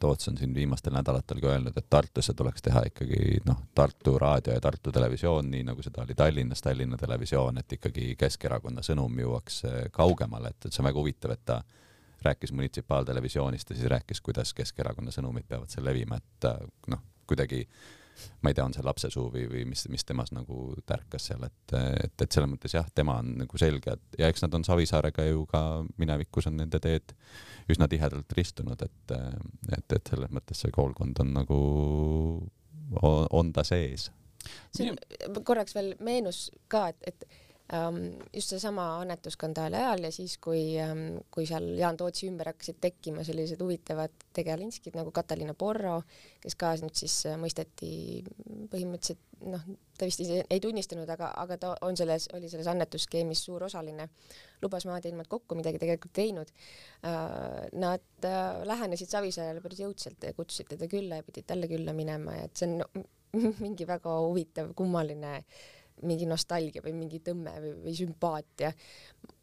[0.00, 4.54] Toots on siin viimastel nädalatel ka öelnud, et Tartusse tuleks teha ikkagi noh, Tartu raadio
[4.54, 9.62] ja Tartu televisioon, nii nagu seda oli Tallinnas, Tallinna Televisioon, et ikkagi Keskerakonna sõnum jõuaks
[9.92, 11.58] kaugemale, et, et see on väga huvitav, et ta
[12.22, 16.48] rääkis munitsipaaltelevisioonist ja siis rääkis, kuidas Keskerakonna sõnumid peavad seal levima, et
[16.94, 18.01] noh, kuidagi äh,
[18.42, 21.74] ma ei tea, on see lapsesuu või, või mis, mis temas nagu tärkas seal, et,
[21.74, 25.26] et, et selles mõttes jah, tema on nagu selge, et ja eks nad on Savisaarega
[25.28, 25.62] ju ka
[26.00, 27.14] minevikus on nende teed
[27.72, 29.14] üsna tihedalt ristunud, et,
[29.76, 31.60] et, et selles mõttes see koolkond on nagu,
[33.02, 34.10] on ta sees.
[34.74, 34.98] see on,
[35.46, 37.41] korraks veel meenus ka, et, et
[38.32, 43.24] just seesama annetusskandaali ajal ja siis, kui um,, kui seal Jaan Tootsi ümber hakkasid tekkima
[43.24, 46.02] sellised huvitavad tegelinskid nagu Katariina Porro,
[46.42, 47.92] kes ka nüüd siis äh, mõisteti
[48.72, 49.64] põhimõtteliselt noh,
[49.98, 54.10] ta vist ise ei tunnistanud, aga, aga ta on selles, oli selles annetusskeemis suur osaline,
[54.62, 57.20] lubas maad-ilmad kokku midagi tegelikult teinud uh,.
[57.72, 62.36] Nad uh, lähenesid Savisaarele päris jõudsalt ja kutsusid teda külla ja pidid talle külla minema
[62.36, 63.06] ja et see on
[63.64, 65.62] mingi väga huvitav, kummaline uh,
[66.08, 68.72] mingi nostalgia või mingi tõmme või, või sümpaatia.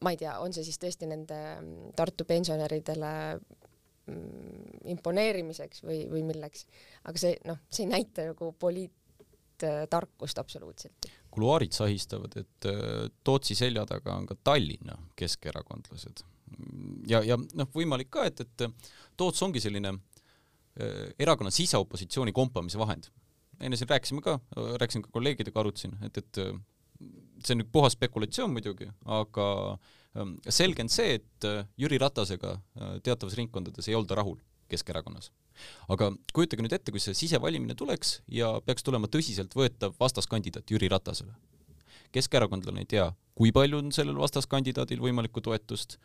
[0.03, 6.23] ma ei tea, on see siis tõesti nende mm, Tartu pensionäridele mm, imponeerimiseks või, või
[6.27, 6.65] milleks,
[7.03, 11.11] aga see noh, see ei näita nagu poliittarkust absoluutselt.
[11.31, 16.25] kuluaarid sahistavad, et äh, Tootsi selja taga on ka Tallinna keskerakondlased
[17.09, 18.65] ja, ja noh, võimalik ka, et, et
[19.17, 23.09] Toots ongi selline äh, erakonna siseopositsiooni kompamise vahend
[23.59, 24.39] enne siin rääkisime ka,
[24.81, 26.53] rääkisin ka kolleegidega, arutasin, et, et äh,
[27.43, 29.47] see on nüüd puhas spekulatsioon muidugi, aga
[30.17, 35.31] ähm, selge on see, et äh, Jüri Ratasega äh, teatavas ringkondades ei olda rahul Keskerakonnas.
[35.91, 41.33] aga kujutage nüüd ette, kui see sisevalimine tuleks ja peaks tulema tõsiseltvõetav vastaskandidaat Jüri Ratasele.
[42.11, 45.97] keskerakondlane ei tea, kui palju on sellel vastaskandidaadil võimalikku toetust,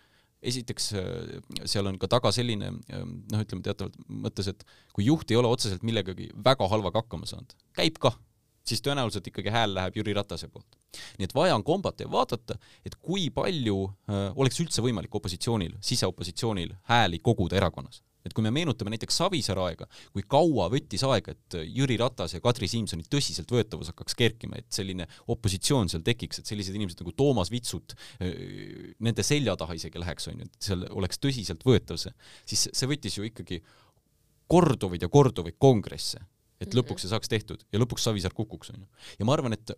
[0.50, 5.30] esiteks äh, seal on ka taga selline ähm, noh, ütleme teatavalt mõttes, et kui juht
[5.30, 8.16] ei ole otseselt millegagi väga halvaga hakkama saanud, käib kah,
[8.64, 10.78] siis tõenäoliselt ikkagi hääl läheb Jüri Ratase poolt.
[11.18, 15.76] nii et vaja on kombata ja vaadata, et kui palju äh, oleks üldse võimalik opositsioonil,
[15.84, 21.34] siseopositsioonil hääli koguda erakonnas et kui me meenutame näiteks Savisaare aega, kui kaua võttis aega,
[21.34, 26.50] et Jüri Ratas ja Kadri Simsoni tõsiseltvõetavus hakkaks kerkima, et selline opositsioon seal tekiks, et
[26.50, 27.96] sellised inimesed nagu Toomas Vitsut
[29.04, 32.14] nende selja taha isegi läheks, on ju, et seal oleks tõsiseltvõetav see,
[32.48, 33.60] siis see võttis ju ikkagi
[34.50, 36.20] korduvaid ja korduvaid kongresse,
[36.60, 36.80] et mhm.
[36.80, 38.88] lõpuks see saaks tehtud ja lõpuks Savisaar kukuks, on ju.
[39.20, 39.76] ja ma arvan, et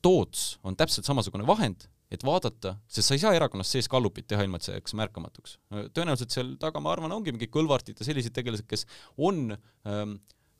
[0.00, 4.42] Toots on täpselt samasugune vahend, et vaadata, sest sa ei saa erakonnas sees gallupit teha
[4.44, 5.56] ilma, et see jääks märkamatuks.
[5.94, 8.84] tõenäoliselt seal taga, ma arvan, ongi mingid kõlvartid ja sellised tegelased, kes
[9.28, 10.16] on ähm,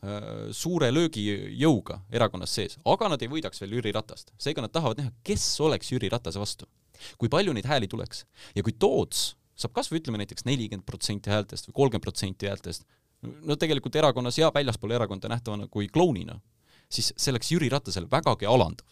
[0.07, 4.31] äh, suure löögijõuga erakonnas sees, aga nad ei võidaks veel Jüri Ratast.
[4.39, 6.71] seega nad tahavad näha, kes oleks Jüri Ratase vastu.
[7.19, 8.25] kui palju neid hääli tuleks.
[8.55, 12.87] ja kui Toots saab kas või ütleme näiteks nelikümmend protsenti häältest või kolmkümmend protsenti häältest,
[13.21, 16.39] no tegelikult erakonnas ja väljaspool erakonda nähtavana kui klounina,
[16.89, 18.87] siis see oleks Jüri Ratasele vägagi alandav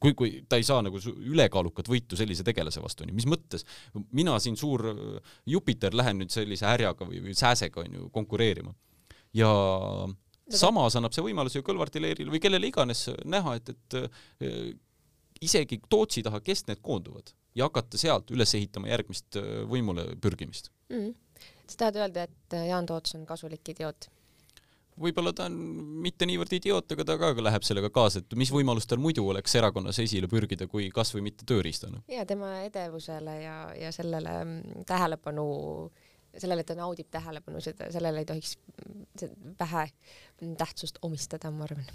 [0.00, 3.66] kui, kui ta ei saa nagu ülekaalukat võitu sellise tegelase vastu, onju, mis mõttes
[4.16, 8.74] mina siin suur äh, Jupiter lähen nüüd sellise härjaga või, või sääsega onju konkureerima.
[9.36, 9.50] ja
[10.48, 14.60] samas annab see võimaluse ju Kõlvarti leeril või kellele iganes näha, et, et äh,
[15.44, 20.70] isegi Tootsi taha, kes need koonduvad ja hakata sealt üles ehitama järgmist äh, võimule pürgimist
[20.92, 21.10] mm.
[21.66, 24.10] sa tahad öelda, et Jaan Toots on kasulik idioot?
[25.00, 25.56] Võib-olla ta on
[26.04, 29.54] mitte niivõrd idioot, aga ta ka läheb sellega kaasa, et mis võimalus tal muidu oleks
[29.60, 32.02] erakonnas esile pürgida, kui kas või mitte tööriistana.
[32.10, 35.48] ja tema edevusele ja, ja sellele mm, tähelepanu,
[36.36, 38.56] sellele, et ta naudib tähelepanu, seda, sellele ei tohiks
[39.60, 39.88] vähe
[40.58, 41.86] tähtsust omistada, ma arvan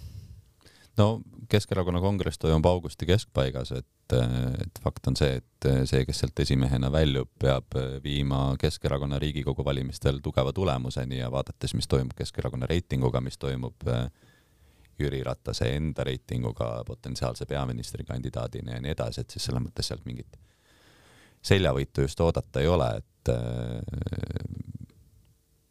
[0.98, 4.16] no Keskerakonna kongress toimub augusti keskpaigas, et,
[4.64, 10.22] et fakt on see, et see, kes sealt esimehena väljub, peab viima Keskerakonna Riigikogu valimistel
[10.24, 13.86] tugeva tulemuseni ja vaadates, mis toimub Keskerakonna reitinguga, mis toimub
[15.00, 20.40] Jüri Ratase enda reitinguga potentsiaalse peaministrikandidaadina ja nii edasi, et siis selles mõttes sealt mingit
[21.44, 23.34] seljavõitu just oodata ei ole, et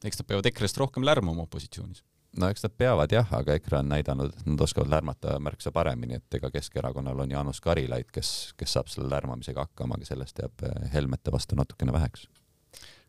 [0.04, 2.04] eks nad peavad EKRE-st rohkem lärmama opositsioonis
[2.40, 6.18] no eks nad peavad jah, aga EKRE on näidanud, et nad oskavad lärmata märksa paremini,
[6.20, 10.64] et ega Keskerakonnal on Jaanus Karilaid, kes, kes saab selle lärmamisega hakkama, aga sellest jääb
[10.68, 12.28] eh, Helmete vastu natukene väheks.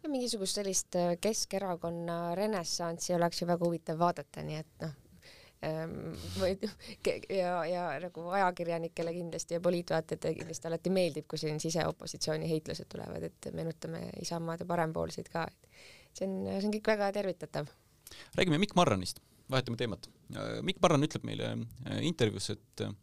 [0.07, 4.95] mingisugust sellist eh, Keskerakonna renessanssi oleks ju väga huvitav vaadata, nii et noh,
[5.63, 5.95] ehm,
[6.39, 6.57] või
[7.29, 13.29] ja, ja nagu ajakirjanikele kindlasti ja poliitvaatajatele kindlasti alati meeldib, kui siin siseopositsiooni heitlused tulevad,
[13.29, 17.71] et meenutame Isamaad ja parempoolseid ka, et see on, see on kõik väga tervitatav
[18.37, 19.21] räägime Mikk Marranist,
[19.51, 20.09] vahetame teemat.
[20.65, 22.93] Mikk Marran ütleb meile äh, intervjuus, et äh,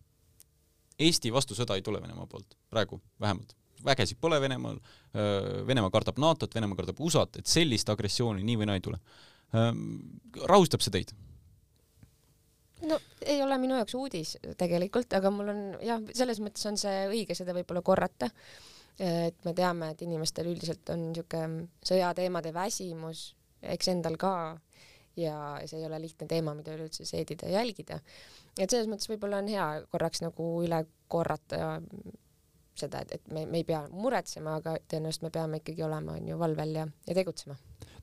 [1.00, 3.56] Eesti vastu sõda ei tule Venemaa poolt, praegu vähemalt.
[3.84, 4.76] vägesid pole Venemaal,
[5.16, 9.00] äh, Venemaa kardab NATO-t, Venemaa kardab USA-t, et sellist agressiooni nii või naa ei tule.
[10.46, 11.10] rahustab see teid?
[12.86, 17.06] no ei ole minu jaoks uudis tegelikult, aga mul on jah, selles mõttes on see
[17.10, 18.30] õige seda võib-olla korrata.
[19.00, 23.30] et me teame, et inimestel üldiselt on niisugune sõjateemade väsimus,
[23.62, 24.32] eks endal ka
[25.16, 28.00] ja see ei ole lihtne teema, mida üleüldse seedida ja jälgida.
[28.58, 31.80] et selles mõttes võib-olla on hea korraks nagu üle korrata
[32.80, 36.28] seda, et, et me, me ei pea muretsema, aga tõenäoliselt me peame ikkagi olema, on
[36.30, 37.56] ju, valvel ja, ja tegutsema.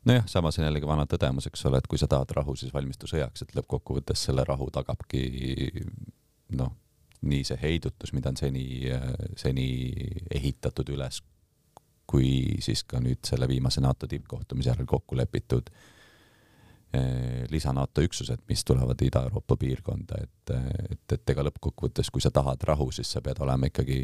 [0.06, 3.10] nojah, samas on jällegi vana tõdemus, eks ole, et kui sa tahad rahu, siis valmistu
[3.10, 5.24] sõjaks, et lõppkokkuvõttes selle rahu tagabki
[6.60, 6.76] noh,
[7.28, 8.67] nii see heidutus, mida on seni,
[9.39, 9.67] seni
[10.32, 11.24] ehitatud üles,
[12.08, 15.96] kui siis ka nüüd selle viimase NATO tippkohtumise järel kokku lepitud äh,
[17.52, 20.54] lisa NATO üksused, mis tulevad Ida-Euroopa piirkonda, et,
[20.89, 24.00] et, et ega lõppkokkuvõttes, kui sa tahad rahu, siis sa pead olema ikkagi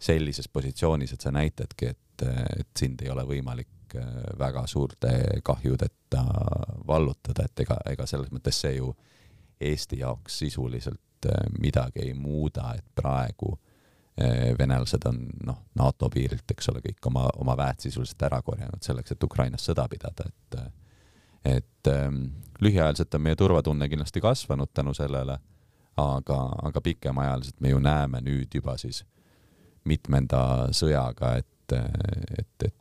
[0.00, 2.24] sellises positsioonis, et sa näitadki, et,
[2.58, 5.12] et sind ei ole võimalik eh, väga suurte
[5.44, 6.24] kahjudeta
[6.88, 8.94] vallutada, et ega, ega selles mõttes see ju
[9.60, 13.58] Eesti jaoks sisuliselt eh, midagi ei muuda, et praegu
[14.58, 19.14] venelased on noh, NATO piirilt, eks ole, kõik oma, oma väed sisuliselt ära korjanud selleks,
[19.14, 20.58] et Ukrainas sõda pidada, et
[21.44, 22.24] et ähm,
[22.60, 25.38] lühiajaliselt on meie turvatunne kindlasti kasvanud tänu sellele,
[25.96, 29.04] aga, aga pikemaajaliselt me ju näeme nüüd juba siis
[29.84, 30.42] mitmenda
[30.76, 31.76] sõjaga, et,
[32.38, 32.76] et, et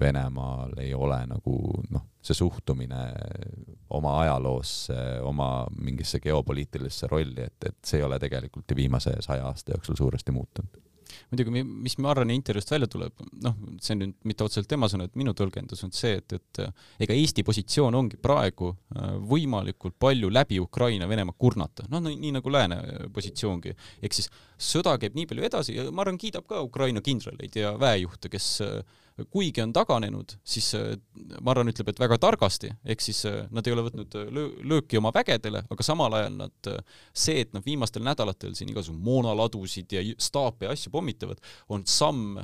[0.00, 1.54] Venemaal ei ole nagu
[1.92, 3.00] noh, see suhtumine
[3.92, 9.44] oma ajaloosse, oma mingisse geopoliitilisse rolli, et, et see ei ole tegelikult ju viimase saja
[9.50, 10.89] aasta jooksul suuresti muutunud
[11.30, 15.34] muidugi, mis Marrani intervjuust välja tuleb, noh, see nüüd mitte otseselt tema sõna, et minu
[15.36, 16.62] tõlgendus on see, et, et
[17.06, 22.52] ega Eesti positsioon ongi praegu äh, võimalikult palju läbi Ukraina Venemaa kurnata, noh, nii nagu
[22.52, 22.80] lääne
[23.14, 23.76] positsioongi.
[24.02, 28.30] ehk siis sõda käib nii palju edasi ja Marran kiidab ka Ukraina kindraleid ja väejuhte,
[28.32, 28.98] kes äh,
[29.32, 30.92] kuigi on taganenud, siis äh,
[31.44, 35.12] Marran ütleb, et väga targasti, ehk siis äh, nad ei ole võtnud löö lööki oma
[35.16, 36.72] vägedele, aga samal ajal nad,
[37.12, 42.38] see, et nad viimastel nädalatel siin igasugu moonaladusid ja staape ja asju pommitavad, on samm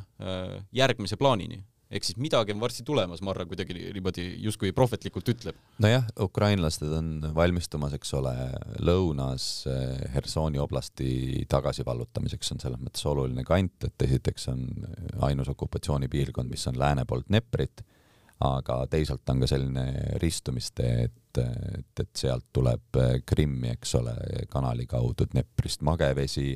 [0.75, 5.59] järgmise plaanini ehk siis midagi on varsti tulemas, Marra kuidagi niimoodi justkui prohvetlikult ütleb.
[5.83, 8.35] nojah, ukrainlased on valmistumas, eks ole,
[8.83, 14.65] lõunas eh, Hersoni oblasti tagasivallutamiseks on selles mõttes oluline kant, et esiteks on
[15.29, 17.85] ainus okupatsioonipiirkond, mis on lääne poolt Dneprit,
[18.47, 19.87] aga teisalt on ka selline
[20.23, 24.17] ristumistee, et, et, et sealt tuleb Krimmi, eks ole,
[24.53, 26.51] kanali kaudu Dneprist magevesi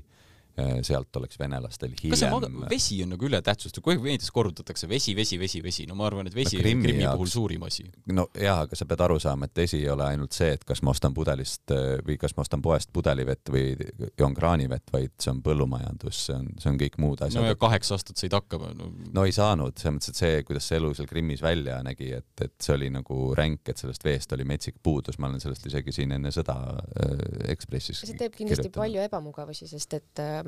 [0.86, 2.14] sealt oleks venelastel hiljem.
[2.14, 5.86] kas see maga-, vesi on nagu ületähtsustatud, kogu aeg meedias korrutatakse vesi, vesi, vesi, vesi,
[5.88, 7.20] no ma arvan, et vesi no, on Krimmi jaoks...
[7.20, 7.86] puhul suurim asi.
[8.12, 10.82] no jaa, aga sa pead aru saama, et vesi ei ole ainult see, et kas
[10.86, 13.72] ma ostan pudelist äh, või kas ma ostan poest pudelivett või
[14.18, 17.40] joon kraanivett, vaid see on põllumajandus, see on, see on kõik muud asjad.
[17.40, 18.90] no ja kaheksa aastat said hakkama no.
[19.14, 22.30] no ei saanud, selles mõttes, et see, kuidas see elu seal Krimmis välja nägi, et,
[22.44, 25.94] et see oli nagu ränk, et sellest veest oli metsik puudus, ma olen sellest isegi
[26.00, 28.82] siin enne sõda äh, Ekspressis see teeb kindlasti kirjutanud.
[28.82, 30.39] palju ebamugavusi, sest et äh,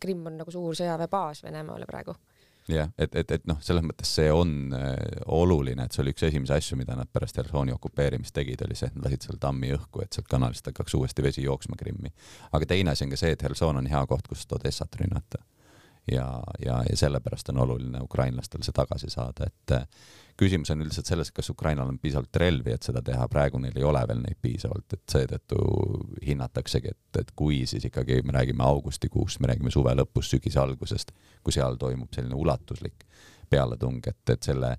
[0.00, 2.14] Krimm on nagu suur sõjaväebaas Venemaale praegu.
[2.70, 4.94] jah, et, et, et noh, selles mõttes see on äh,
[5.26, 8.90] oluline, et see oli üks esimesi asju, mida nad pärast Hersoni okupeerimist tegid, oli see,
[8.92, 12.12] et nad lasid selle tammi õhku, et sealt kanalist hakkaks uuesti vesi jooksma Krimmi.
[12.52, 15.42] aga teine asi on ka see, et Herson on hea koht, kust Odessat rünnata.
[16.12, 16.28] ja,
[16.64, 19.74] ja, ja sellepärast on oluline ukrainlastel see tagasi saada, et
[20.40, 23.86] küsimus on üldiselt selles, kas Ukrainal on piisavalt relvi, et seda teha, praegu neil ei
[23.86, 25.58] ole veel neid piisavalt, et seetõttu
[26.26, 31.12] hinnataksegi, et, et kui siis ikkagi me räägime augustikuust, me räägime suve lõpust, sügise algusest,
[31.44, 33.04] kui seal toimub selline ulatuslik
[33.50, 34.76] pealetung, et, et selle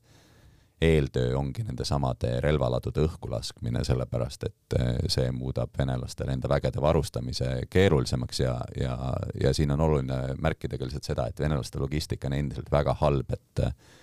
[0.82, 4.76] eeltöö ongi nendesamade relvaladude õhku laskmine, sellepärast et
[5.13, 8.95] see muudab venelastele enda vägede varustamise keerulisemaks ja, ja,
[9.43, 13.30] ja siin on oluline märkida ka lihtsalt seda, et venelaste logistika on endiselt väga halb,
[13.38, 14.00] et Eh,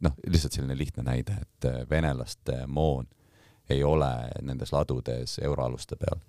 [0.00, 3.08] noh, lihtsalt selline lihtne näide, et eh, venelaste moon
[3.70, 4.10] ei ole
[4.42, 6.20] nendes ladudes euroaluste peal.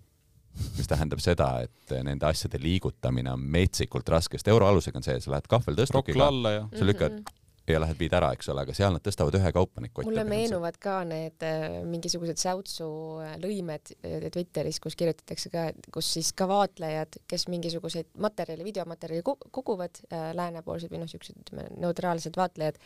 [0.77, 5.19] mis tähendab seda, et eh, nende asjade liigutamine on metsikult raske, sest euroalusega on see,
[5.19, 6.29] sa lähed kahveltõstukiga,
[6.77, 7.23] sa lükkad
[7.67, 10.09] ja lähed viid ära, eks ole, aga seal nad tõstavad ühekaupa neid kotte.
[10.09, 11.45] mulle meenuvad ka need
[11.87, 12.87] mingisugused säutsu
[13.39, 13.93] lõimed
[14.35, 21.03] Twitteris, kus kirjutatakse ka, kus siis ka vaatlejad, kes mingisuguseid materjali, videomaterjali koguvad läänepoolsed või
[21.05, 22.79] noh, siuksed ütleme neutraalsed vaatlejad,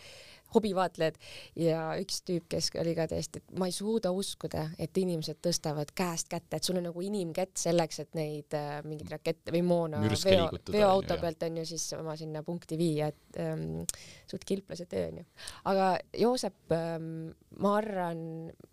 [0.55, 1.17] hobivaatlejad
[1.59, 5.91] ja üks tüüp, kes oli ka täiesti, et ma ei suuda uskuda, et inimesed tõstavad
[5.97, 10.01] käest kätte, et sul on nagu inimkätt selleks, et neid äh, mingeid rakette või moona
[10.01, 13.83] veo, veoauto pealt on ju siis oma sinna punkti viia, et ähm,
[14.29, 15.27] suht kilplase töö on ju.
[15.73, 17.11] aga Joosep ähm,,
[17.59, 18.19] ma arvan,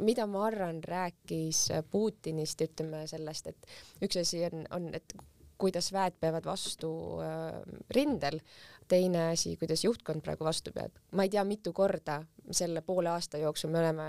[0.05, 5.17] mida ma arvan, rääkis Putinist, ütleme sellest, et üks asi on, on, et
[5.59, 6.91] kuidas väed peavad vastu
[7.23, 7.59] äh,
[7.95, 8.41] rindel,
[8.89, 10.97] teine asi, kuidas juhtkond praegu vastu peab.
[11.13, 14.09] ma ei tea, mitu korda selle poole aasta jooksul me oleme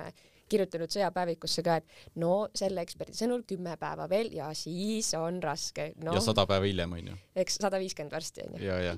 [0.49, 5.91] kirjutanud sõjapäevikusse ka, et no selle eksperdi sõnul kümme päeva veel ja siis on raske
[6.03, 6.13] no,.
[6.13, 7.17] ja sada päeva hiljem onju.
[7.35, 8.61] eks sada viiskümmend varsti onju.
[8.65, 8.97] ja, ja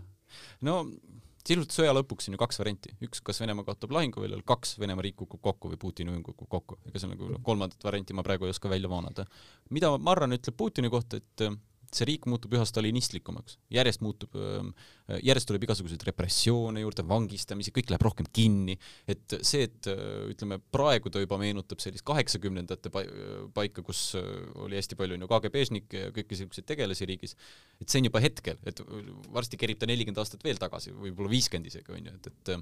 [0.68, 0.82] no
[1.48, 5.16] sisuliselt sõja lõpuks on ju kaks varianti, üks, kas Venemaa kaotab lahinguväljal, kaks, Venemaa riik
[5.22, 8.48] kukub kokku või Putini võim kukub kokku, ega see nagu noh, kolmandat varianti ma praegu
[8.48, 9.24] ei oska välja voonada.
[9.72, 11.46] mida Marran ütleb Putini kohta, et
[11.94, 14.34] see riik muutub üha stalinistlikumaks, järjest muutub,
[15.24, 18.76] järjest tuleb igasuguseid repressioone juurde, vangistamisi, kõik läheb rohkem kinni,
[19.08, 19.88] et see, et
[20.34, 22.92] ütleme, praegu ta juba meenutab sellist kaheksakümnendate
[23.56, 27.38] paika, kus oli hästi palju onju KGB-šnikke ja kõiki siukseid tegelasi riigis,
[27.80, 28.84] et see on juba hetkel, et
[29.34, 32.56] varsti kerib ta nelikümmend aastat veel tagasi, võib-olla viiskümmend isegi onju, et, et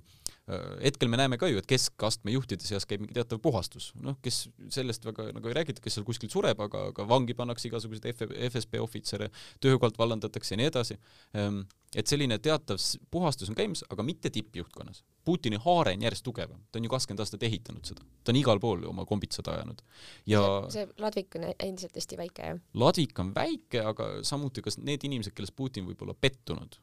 [0.85, 4.43] hetkel me näeme ka ju, et keskastme juhtide seas käib mingi teatav puhastus, noh, kes
[4.73, 8.05] sellest väga nagu ei räägita, kes seal kuskil sureb, aga, aga vangi pannakse igasuguseid
[8.51, 10.97] FSB ohvitsere, ohvitsere, töökohalt vallandatakse ja nii edasi.
[11.33, 11.61] Ehm,
[11.95, 12.77] et selline teatav
[13.11, 15.03] puhastus on käimas, aga mitte tippjuhtkonnas.
[15.25, 18.59] Putini haare on järjest tugevam, ta on ju kakskümmend aastat ehitanud seda, ta on igal
[18.59, 19.81] pool oma kombitsad ajanud
[20.29, 22.59] ja see, see ladvik on endiselt hästi väike, jah?
[22.73, 26.77] ladvik on väike, aga samuti kas need inimesed, kellest Putin võib olla pettunud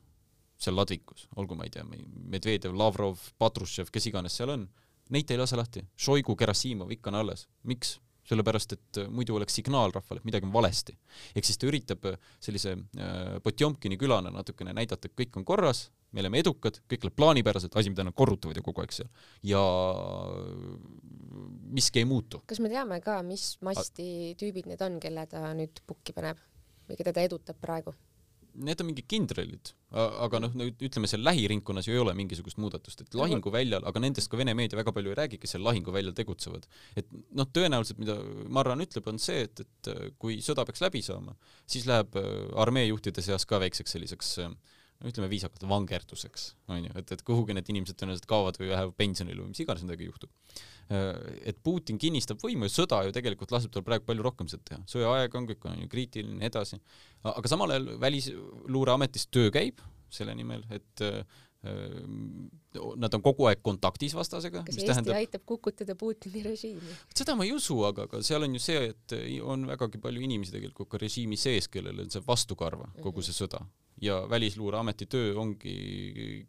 [0.62, 4.66] seal ladvikus, olgu, ma ei tea, Medvedjev, Lavrov, Patrušev, kes iganes seal on,
[5.10, 5.82] neid ei lase lahti.
[5.98, 7.48] Šoigu, Gerasimov ikka on alles.
[7.66, 7.96] miks?
[8.28, 10.94] Sellepärast et äh, muidu oleks signaal rahvale, et midagi on valesti.
[11.34, 15.88] ehk siis ta üritab äh, sellise äh, Potjomkini külana natukene näidata, et kõik on korras,
[16.12, 19.10] me oleme edukad, kõik läheb plaanipäraselt, asi, mida nad korrutavad ju kogu aeg seal.
[19.48, 19.62] ja
[21.72, 22.42] miski ei muutu.
[22.46, 26.40] kas me teame ka, mis masti tüübid need on, kelle ta nüüd pukki paneb
[26.88, 27.96] või keda ta edutab praegu?
[28.54, 33.16] Need on mingid kindralid, aga noh, ütleme seal lähiringkonnas ju ei ole mingisugust muudatust, et
[33.16, 36.68] lahinguväljal, aga nendest ka Vene meedia väga palju ei räägi, kes seal lahinguväljal tegutsevad.
[36.96, 38.18] et noh, tõenäoliselt mida
[38.52, 41.36] Marran ütleb, on see, et, et kui sõda peaks läbi saama,
[41.66, 42.30] siis läheb äh,
[42.64, 44.36] armee juhtide seas ka väikseks selliseks
[45.02, 49.42] no ütleme viisakalt vangerduseks, onju, et, et kuhugi need inimesed tõenäoliselt kaovad või lähevad pensionile
[49.42, 50.30] või mis iganes nendega juhtub.
[50.92, 51.12] Äh,
[51.52, 54.82] et Putin kinnistab võimu ja sõda ju tegelikult laseb tal praegu palju rohkem seda teha,
[54.94, 56.80] sõjaaeg on, kõik on ju kriitiline ja nii edasi.
[57.32, 61.22] aga samal ajal Välisluureametis töö käib selle nimel, et äh,
[62.98, 64.64] nad on kogu aeg kontaktis vastasega.
[64.66, 65.18] kas Eesti tähendab...
[65.18, 66.96] aitab kukutada Putini režiimi?
[67.14, 69.14] seda ma ei usu, aga, aga seal on ju see, et
[69.46, 73.62] on vägagi palju inimesi tegelikult ka režiimi sees, kellel on see vastukarva, kogu see sõda
[74.02, 75.74] ja Välisluureameti töö ongi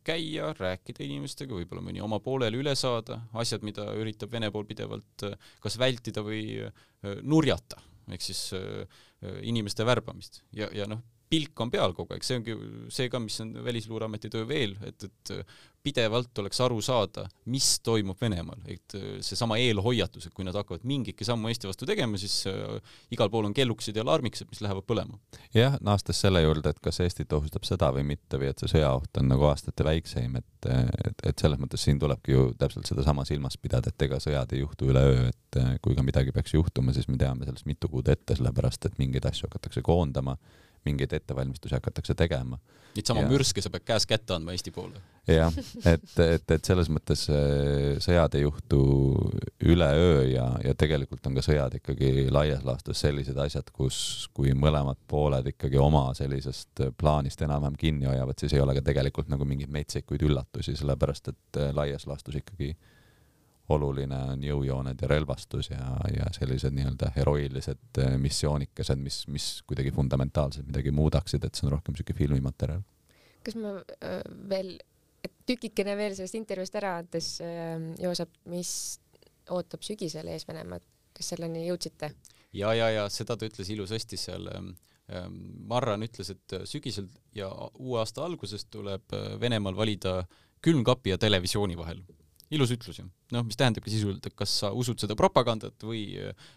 [0.05, 5.27] käia, rääkida inimestega, võib-olla mõni oma poolele üle saada, asjad, mida üritab Vene pool pidevalt
[5.27, 6.85] äh, kas vältida või äh,
[7.21, 9.03] nurjata, ehk siis äh,
[9.45, 10.41] inimeste värbamist.
[10.57, 12.57] Ja, ja noh, pilk on peal kogu aeg, see ongi
[12.93, 15.33] see ka, mis on Välisluureameti töö veel, et, et
[15.83, 21.27] pidevalt oleks aru saada, mis toimub Venemaal, et seesama eelhoiatus, et kui nad hakkavad mingitki
[21.27, 25.19] sammu Eesti vastu tegema, siis äh, igal pool on kellukesed ja alarmikesed, mis lähevad põlema.
[25.55, 29.19] jah, naastes selle juurde, et kas Eestit ohustab sõda või mitte või et see sõjaoht
[29.19, 33.59] on nagu aastate väikseim, et, et, et selles mõttes siin tulebki ju täpselt sedasama silmas
[33.59, 37.19] pidada, et ega sõjad ei juhtu üleöö, et kui ka midagi peaks juhtuma, siis me
[37.19, 40.37] teame sellest mitu kuud ette, sellepärast et mingeid asju hakatakse koondama
[40.85, 42.59] mingeid ettevalmistusi hakatakse tegema.
[42.93, 43.29] Neid sama ja...
[43.31, 45.01] mürske sa pead käest kätte andma Eesti poole.
[45.27, 45.55] jah,
[45.87, 48.81] et, et, et selles mõttes äh, sõjad ei juhtu
[49.65, 54.99] üleöö ja, ja tegelikult on ka sõjad ikkagi laias laastus sellised asjad, kus, kui mõlemad
[55.07, 59.71] pooled ikkagi oma sellisest plaanist enam-vähem kinni hoiavad, siis ei ole ka tegelikult nagu mingeid
[59.73, 62.92] metsikuid üllatusi, sellepärast et äh, laias laastus ikkagi äh,
[63.71, 69.93] oluline on jõujooned ja relvastus ja, ja sellised nii-öelda heroilised äh, missioonikesed, mis, mis kuidagi
[69.95, 72.81] fundamentaalselt midagi muudaksid, et see on rohkem niisugune filmimaterjal.
[73.45, 74.75] kas ma äh, veel,
[75.47, 78.73] tükikene veel sellest intervjuust ära andes äh,, Joosep, mis
[79.51, 80.83] ootab sügisel ees Venemaad,
[81.15, 82.11] kas selleni jõudsite?
[82.51, 84.73] ja, ja, ja seda ta ütles ilusasti seal ähm,
[85.07, 85.39] ähm
[85.71, 87.47] Marran ütles, et äh, sügisel ja
[87.79, 90.25] uue aasta alguses tuleb Venemaal valida
[90.63, 92.03] külmkapi ja televisiooni vahel
[92.53, 93.05] ilus ütlus ju.
[93.33, 96.03] noh, mis tähendabki sisuliselt, et kas sa usud seda propagandat või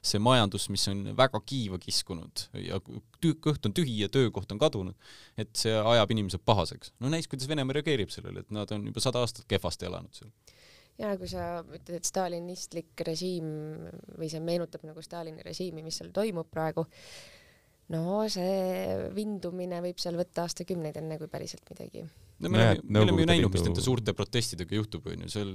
[0.05, 2.81] see majandus, mis on väga kiiva kiskunud ja
[3.25, 5.09] kõht on tühi ja töökoht on kadunud,
[5.41, 6.93] et see ajab inimesed pahaseks.
[7.01, 10.33] no näis, kuidas Venemaa reageerib sellele, et nad on juba sada aastat kehvasti elanud seal
[11.01, 13.49] ja kui sa ütled, et stalinistlik režiim
[14.17, 16.87] või see meenutab nagu Stalini režiimi, mis seal toimub praegu,
[17.95, 22.05] no see vindumine võib seal võtta aastakümneid, enne kui päriselt midagi.
[22.43, 25.53] No me oleme, me oleme ju näinud, mis nende suurte protestidega juhtub, onju, seal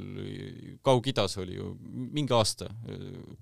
[0.86, 2.72] Kaug-Idas oli ju mingi aasta,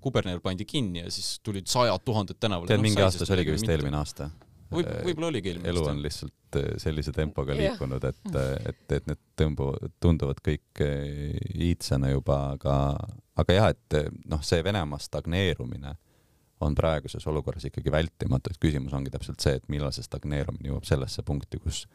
[0.04, 2.68] kuberner pandi kinni ja siis tulid sajad tuhanded tänavale.
[2.68, 4.28] tead no,, mingi aasta, see oligi vist eelmine aasta.
[4.70, 9.08] Võib, võib-olla oligi eelmine elu on lihtsalt äh, sellise tempoga liikunud, et, äh, et, et
[9.08, 12.76] need tõmbuvad, tunduvad kõik äh, iidsena juba, aga,
[13.40, 13.98] aga jah, et
[14.30, 15.96] noh, see Venemaa stagneerumine
[16.60, 20.86] on praeguses olukorras ikkagi vältimatu, et küsimus ongi täpselt see, et millal see stagneerumine jõuab
[20.88, 21.86] sellesse punkti, kus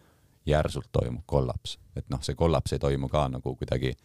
[0.46, 3.96] järsult toimub kollaps, et noh, see kollaps ei toimu ka nagu kuidagi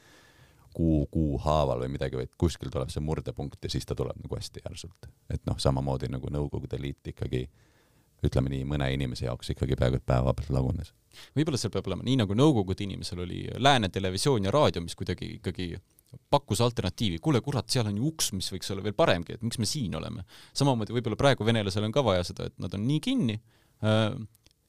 [0.74, 4.36] kuu, kuu haaval või midagi, vaid kuskil tuleb see murdepunkt ja siis ta tuleb nagu
[4.36, 5.10] hästi järsult.
[5.30, 7.44] et noh, samamoodi nagu Nõukogude Liit ikkagi
[8.24, 10.92] ütleme nii, mõne inimese jaoks ikkagi peaaegu et päevapealt lagunes.
[11.36, 15.34] võib-olla seal peab olema nii, nagu Nõukogude inimesel oli Lääne televisioon ja raadio, mis kuidagi
[15.38, 15.72] ikkagi
[16.30, 19.60] pakkus alternatiivi, kuule kurat, seal on ju uks, mis võiks olla veel paremgi, et miks
[19.62, 20.24] me siin oleme.
[20.56, 23.38] samamoodi võib-olla praegu venelasel on ka vaja seda, et nad on nii kinni,
[23.86, 24.18] äh,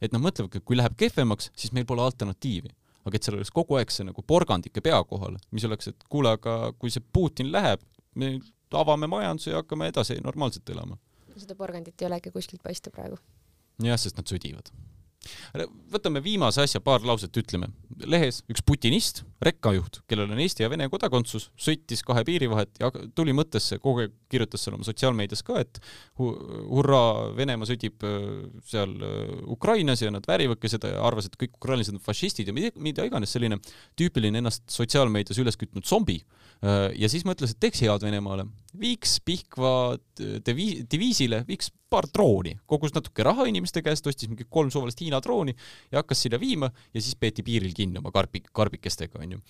[0.02, 2.76] et nad mõtlevadki, et kui läheb kehvemaks, siis meil pole alternatiivi.
[3.02, 6.36] aga et seal oleks kogu aeg see nagu porgandike pea kohal, mis oleks, et kuule,
[6.38, 7.82] aga kui see Putin läheb,
[8.14, 8.36] me
[8.78, 11.00] avame majanduse ja hakkame edasi normaalselt elama.
[11.36, 13.18] seda porgandit ei ole ikka kuskilt paista praegu
[13.88, 14.72] jah, sest nad sõdivad.
[15.92, 17.70] Võtame viimase asja, paar lauset ütleme.
[18.10, 22.90] lehes üks putinist, rekkajuht, kellel on Eesti ja Vene kodakondsus, sõitis kahe piiri vahet ja
[23.14, 25.78] tuli mõttesse, kogu aeg kirjutas seal oma sotsiaalmeedias ka, et
[26.18, 26.32] hu
[26.72, 28.26] hurraa, Venemaa sõdib äh,
[28.66, 32.58] seal äh, Ukrainas ja nad väärivadki seda ja arvas, et kõik ukrainlased on fašistid ja
[32.58, 33.62] mida, mida iganes, selline
[34.00, 36.22] tüüpiline ennast sotsiaalmeedias üles kütnud zombi.
[36.62, 38.46] Äh, ja siis mõtles, et teeks head Venemaale,
[38.78, 39.98] viiks Pihkva
[40.46, 45.56] diviisile, viiks paar drooni, kogus natuke raha inimeste käest, ostis mingi kolm suvalist Hiina drooni
[45.92, 49.42] ja hakkas sinna viima ja siis peeti piiril kinni oma karbi, karbikestega, onju.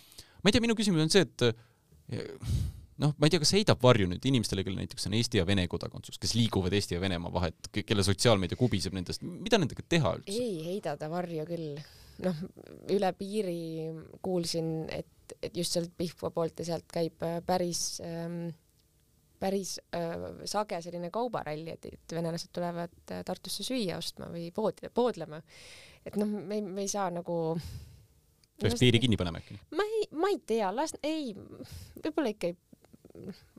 [0.42, 1.46] ma ei tea, minu küsimus on see, et
[2.16, 2.32] eh,
[3.02, 5.68] noh, ma ei tea, kas heidab varju nüüd inimestele, kellel näiteks on Eesti ja Vene
[5.72, 10.38] kodakondsus, kes liiguvad Eesti ja Venemaa vahet, kelle sotsiaalmeedia kubiseb nendest, mida nendega teha üldse?
[10.38, 11.82] ei heida ta varju küll.
[12.22, 12.42] noh,
[12.94, 13.62] üle piiri
[14.22, 15.10] kuulsin, et,
[15.44, 18.50] et just sealt Pihkva poolt ja sealt käib äh, päris ähm,
[19.42, 24.92] päris äh, sage selline kaubaralli, et, et venelased tulevad äh, Tartusse süüa ostma või poodi,
[24.94, 25.42] poodlema.
[26.06, 27.38] et noh, me ei, me ei saa nagu
[28.62, 29.58] peaks piiri kinni panema äkki?
[29.78, 31.34] ma ei, ma ei tea, las, ei,
[32.02, 32.58] võib-olla ikka ei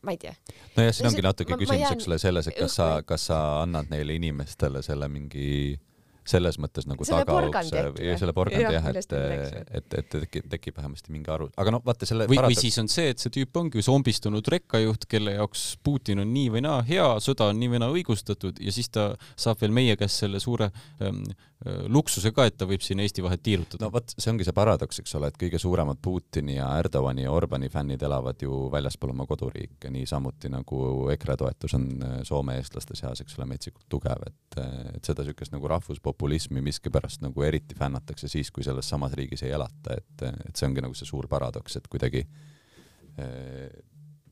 [0.02, 0.32] ma ei tea.
[0.76, 4.14] nojah, siin ongi natuke küsimus, eks ole, selles, et kas sa, kas sa annad neile
[4.16, 5.91] inimestele selle mingi äh,
[6.28, 11.30] selles mõttes nagu tagaukse ja selle porgandi jah, et, et, et, et tekib vähemasti mingi
[11.34, 14.46] aru, aga noh, vaata selle või, või siis on see, et see tüüp ongi zombistunud
[14.54, 18.62] rekkajuht, kelle jaoks Putin on nii või naa hea, sõda on nii või naa õigustatud
[18.62, 20.70] ja siis ta saab veel meie käest selle suure
[21.02, 21.24] ähm,
[21.64, 23.84] luksuse ka, et ta võib siin Eesti vahet tiirutada.
[23.84, 27.32] no vot, see ongi see paradoks, eks ole, et kõige suuremad Putini ja Erdogani ja
[27.34, 30.82] Orbani fännid elavad ju väljaspool oma koduriike, niisamuti nagu
[31.14, 31.86] EKRE toetus on
[32.26, 34.58] Soome eestlaste seas, eks ole, metsikult tugev, et,
[34.96, 39.54] et seda niisugust nagu rahvuspopulismi miskipärast nagu eriti fännatakse siis, kui selles samas riigis ei
[39.54, 42.26] elata, et, et see ongi nagu see suur paradoks, et kuidagi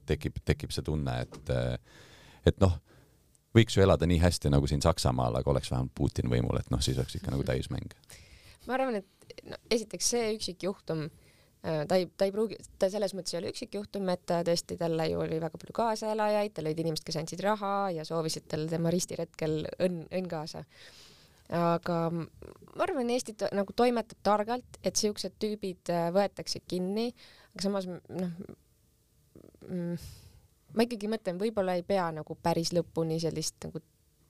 [0.09, 1.53] tekib, tekib see tunne, et,
[2.49, 2.81] et noh
[3.57, 6.83] võiks ju elada nii hästi nagu siin Saksamaal, aga oleks vähemalt Putin võimul, et noh,
[6.85, 7.97] siis oleks ikka nagu täismäng.
[8.67, 11.05] ma arvan, et no esiteks see üksikjuhtum,
[11.65, 14.79] äh, ta ei, ta ei pruugi, ta selles mõttes ei ole üksikjuhtum, et ta tõesti,
[14.79, 18.71] talle ju oli väga palju kaasaelajaid, tal olid inimesed, kes andsid raha ja soovisid talle
[18.71, 20.65] tema ristiretkel õnn, õnn kaasa.
[21.51, 27.11] aga ma arvan, Eesti to, nagu toimetab targalt, et siuksed tüübid äh, võetakse kinni,
[27.55, 28.35] aga samas noh
[29.67, 29.97] mm,
[30.77, 33.83] ma ikkagi mõtlen, võib-olla ei pea nagu päris lõpuni sellist nagu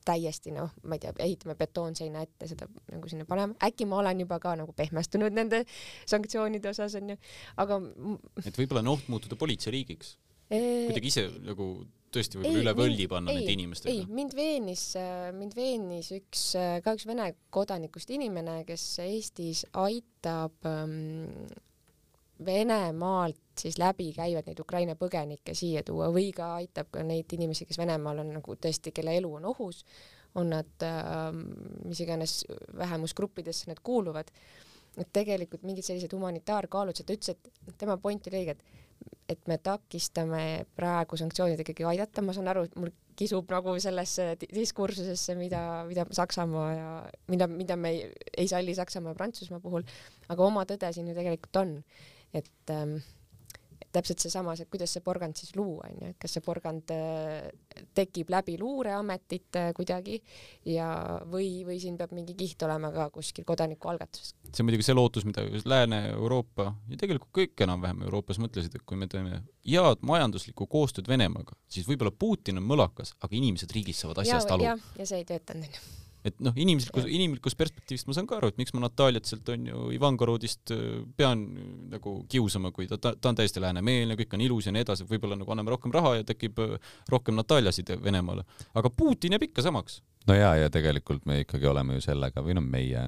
[0.07, 4.25] täiesti noh, ma ei tea, ehitame betoonseina ette, seda nagu sinna panema, äkki ma olen
[4.25, 5.63] juba ka nagu pehmestunud nende
[6.09, 7.17] sanktsioonide osas onju,
[7.61, 7.81] aga.
[8.43, 10.15] et võib-olla on oht muutuda politseiriigiks
[10.51, 10.87] eee...?
[10.89, 11.71] kuidagi ise nagu
[12.15, 13.95] tõesti võib-olla üle võlli panna nende inimestega?
[13.95, 14.85] ei, mind veenis,
[15.37, 16.47] mind veenis üks,
[16.85, 21.45] ka üks Vene kodanikust inimene, kes Eestis aitab ähm,
[22.41, 27.67] Venemaalt siis läbi käivad neid Ukraina põgenikke siia tuua või ka aitab ka neid inimesi,
[27.69, 29.85] kes Venemaal on nagu tõesti, kelle elu on ohus,
[30.39, 31.31] on nad äh,
[31.85, 32.43] mis iganes
[32.79, 34.33] vähemusgruppidesse nad kuuluvad.
[34.99, 37.37] et tegelikult mingid sellised humanitaarkaalutlused, ta ütles,
[37.69, 38.79] et tema point oli õige, et
[39.31, 44.27] et me takistame praegu sanktsioonidega ikkagi aidata, ma saan aru, et mul kisub nagu sellesse
[44.43, 46.89] diskursusesse, mida, mida Saksamaa ja
[47.31, 48.09] mida, mida me ei,
[48.43, 49.87] ei salli Saksamaa ja Prantsusmaa puhul,
[50.29, 51.77] aga oma tõde siin ju tegelikult on
[52.35, 52.97] et ähm,
[53.95, 57.49] täpselt seesama, see, kuidas see porgand siis luua, onju, et kas see porgand äh,
[57.97, 60.19] tekib läbi luureametite kuidagi
[60.71, 60.89] ja,
[61.31, 64.35] või, või siin peab mingi kiht olema ka kuskil kodanikualgatuses.
[64.51, 69.01] see on muidugi see lootus, mida Lääne-Euroopa ja tegelikult kõik enam-vähem Euroopas mõtlesid, et kui
[69.01, 74.23] me teeme head majanduslikku koostööd Venemaaga, siis võib-olla Putin on mõlakas, aga inimesed riigis saavad
[74.25, 74.71] asjast aru.
[74.71, 78.51] jah, ja see ei töötanud, onju et noh, inimeslikus, inimlikust perspektiivist ma saan ka aru,
[78.53, 81.47] et miks ma Nataliat sealt on ju Ivangorodist äh, pean
[81.93, 85.09] nagu kiusama, kui ta, ta, ta on täiesti läänemeelne, kõik on ilus ja nii edasi,
[85.09, 86.77] võib-olla nagu anname rohkem raha ja tekib äh,
[87.13, 88.45] rohkem Nataljasid Venemaale.
[88.75, 92.55] aga Putin jääb ikka samaks no ja, ja tegelikult me ikkagi oleme ju sellega või
[92.59, 93.07] noh, meie,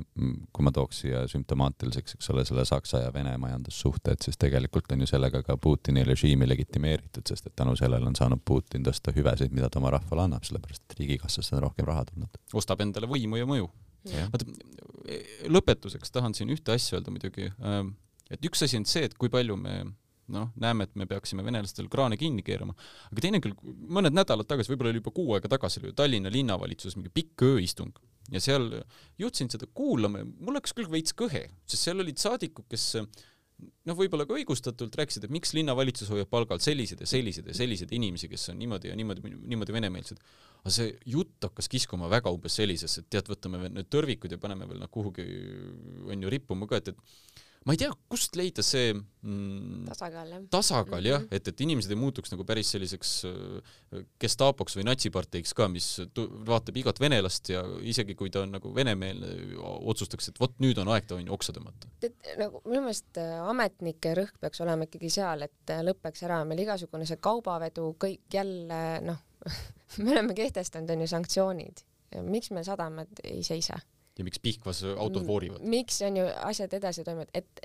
[0.53, 5.05] kui ma tooks siia sümptomaatiliseks, eks ole, selle Saksa ja Vene majandussuhted, siis tegelikult on
[5.05, 9.55] ju sellega ka Putini režiimi legitimeeritud, sest et tänu sellele on saanud Putin tõsta hüvesid,
[9.55, 12.43] mida ta oma rahvale annab, sellepärast et riigikassasse on rohkem raha tulnud.
[12.55, 13.69] ostab endale võimu ja mõju.
[14.33, 14.47] vaata,
[15.53, 17.95] lõpetuseks tahan siin ühte asja öelda muidugi, ähm,
[18.31, 19.83] et üks asi on see, et kui palju me
[20.33, 22.77] noh, näeme, et me peaksime venelastel kraane kinni keerama.
[23.11, 26.99] aga teine küll, mõned nädalad tagasi, võib-olla oli juba kuu aega tagasi, oli Tallinna linnavalitsuses
[26.99, 27.93] mingi pikk ööistung
[28.33, 28.71] ja seal
[29.21, 32.87] jõudsin seda kuulama ja mul läks küll veits kõhe, sest seal olid saadikud, kes
[33.87, 37.93] noh, võib-olla ka õigustatult rääkisid, et miks linnavalitsus hoiab palgal selliseid ja selliseid ja selliseid
[37.95, 40.23] inimesi, kes on niimoodi ja niimoodi, niimoodi venemeelsed.
[40.63, 44.69] aga see jutt hakkas kiskuma väga umbes sellisesse, et tead, võtame need tõrvikud ja paneme
[44.71, 45.27] veel noh, kuhugi
[46.11, 50.43] on ju rippuma ka, et, et ma ei tea, kust leida see mm, tasakaal, jah.
[50.51, 51.37] tasakaal jah, mhm.
[51.37, 55.89] et, et inimesed ei muutuks nagu päris selliseks äh, gestaapoks või natsiparteiks ka, mis
[56.49, 59.31] vaatab igat venelast ja isegi kui ta on nagu venemeelne,
[59.93, 61.91] otsustaks, et vot nüüd on aeg ta on ju oksa tõmmata.
[62.03, 66.43] et nagu minu meelest äh, ametnike rõhk peaks olema ikkagi seal, et äh, lõpeks ära
[66.49, 69.23] meil igasugune see kaubavedu, kõik jälle noh
[70.03, 71.87] me oleme kehtestanud on ju sanktsioonid,
[72.27, 73.79] miks meil sadamad ei seisa
[74.19, 75.63] ja miks Pihkvas autod voorivad?
[75.65, 77.63] miks on ju asjad edasi toimuvad, et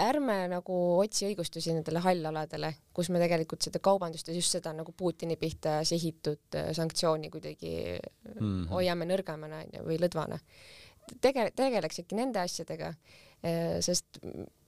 [0.00, 4.92] ärme nagu otsi õigustusi nendele hallaladele, kus me tegelikult seda kaubandust ja just seda nagu
[4.96, 8.68] Putini pihta sihitud äh, sanktsiooni kuidagi mm -hmm.
[8.74, 10.38] hoiame nõrgemana onju või lõdvana.
[11.20, 12.94] tege-, tegeleks ikka nende asjadega
[13.80, 14.18] sest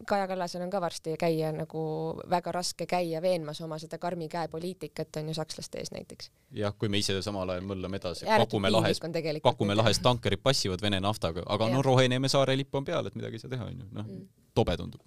[0.09, 1.83] Kaja Kallasel on ka varsti käia nagu
[2.31, 6.31] väga raske käia veenmas oma seda karmi käe poliitikat on ju sakslaste ees näiteks.
[6.57, 9.01] jah, kui me ise samal ajal möllame edasi, pakume lahes,
[9.43, 11.75] pakume lahes tankerid passivad Vene naftaga, aga ja.
[11.75, 14.27] no Roheneeme saare lipp on peal, et midagi ei saa teha onju, noh mm.
[14.57, 15.05] tobe tundub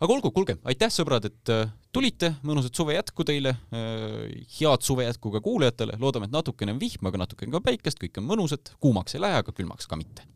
[0.00, 5.06] aga olgu, kuulge, aitäh sõbrad, et äh, tulite, mõnusat suve jätku teile, äh, head suve
[5.06, 8.74] jätku ka kuulajatele, loodame, et natukene on vihma, aga natukene ka päikest, kõik on mõnusad,
[8.82, 10.26] kuumaks ei lähe, aga külmaks ka mitte.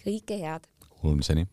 [0.00, 0.66] kõike head.
[1.04, 1.46] Kuulmiseni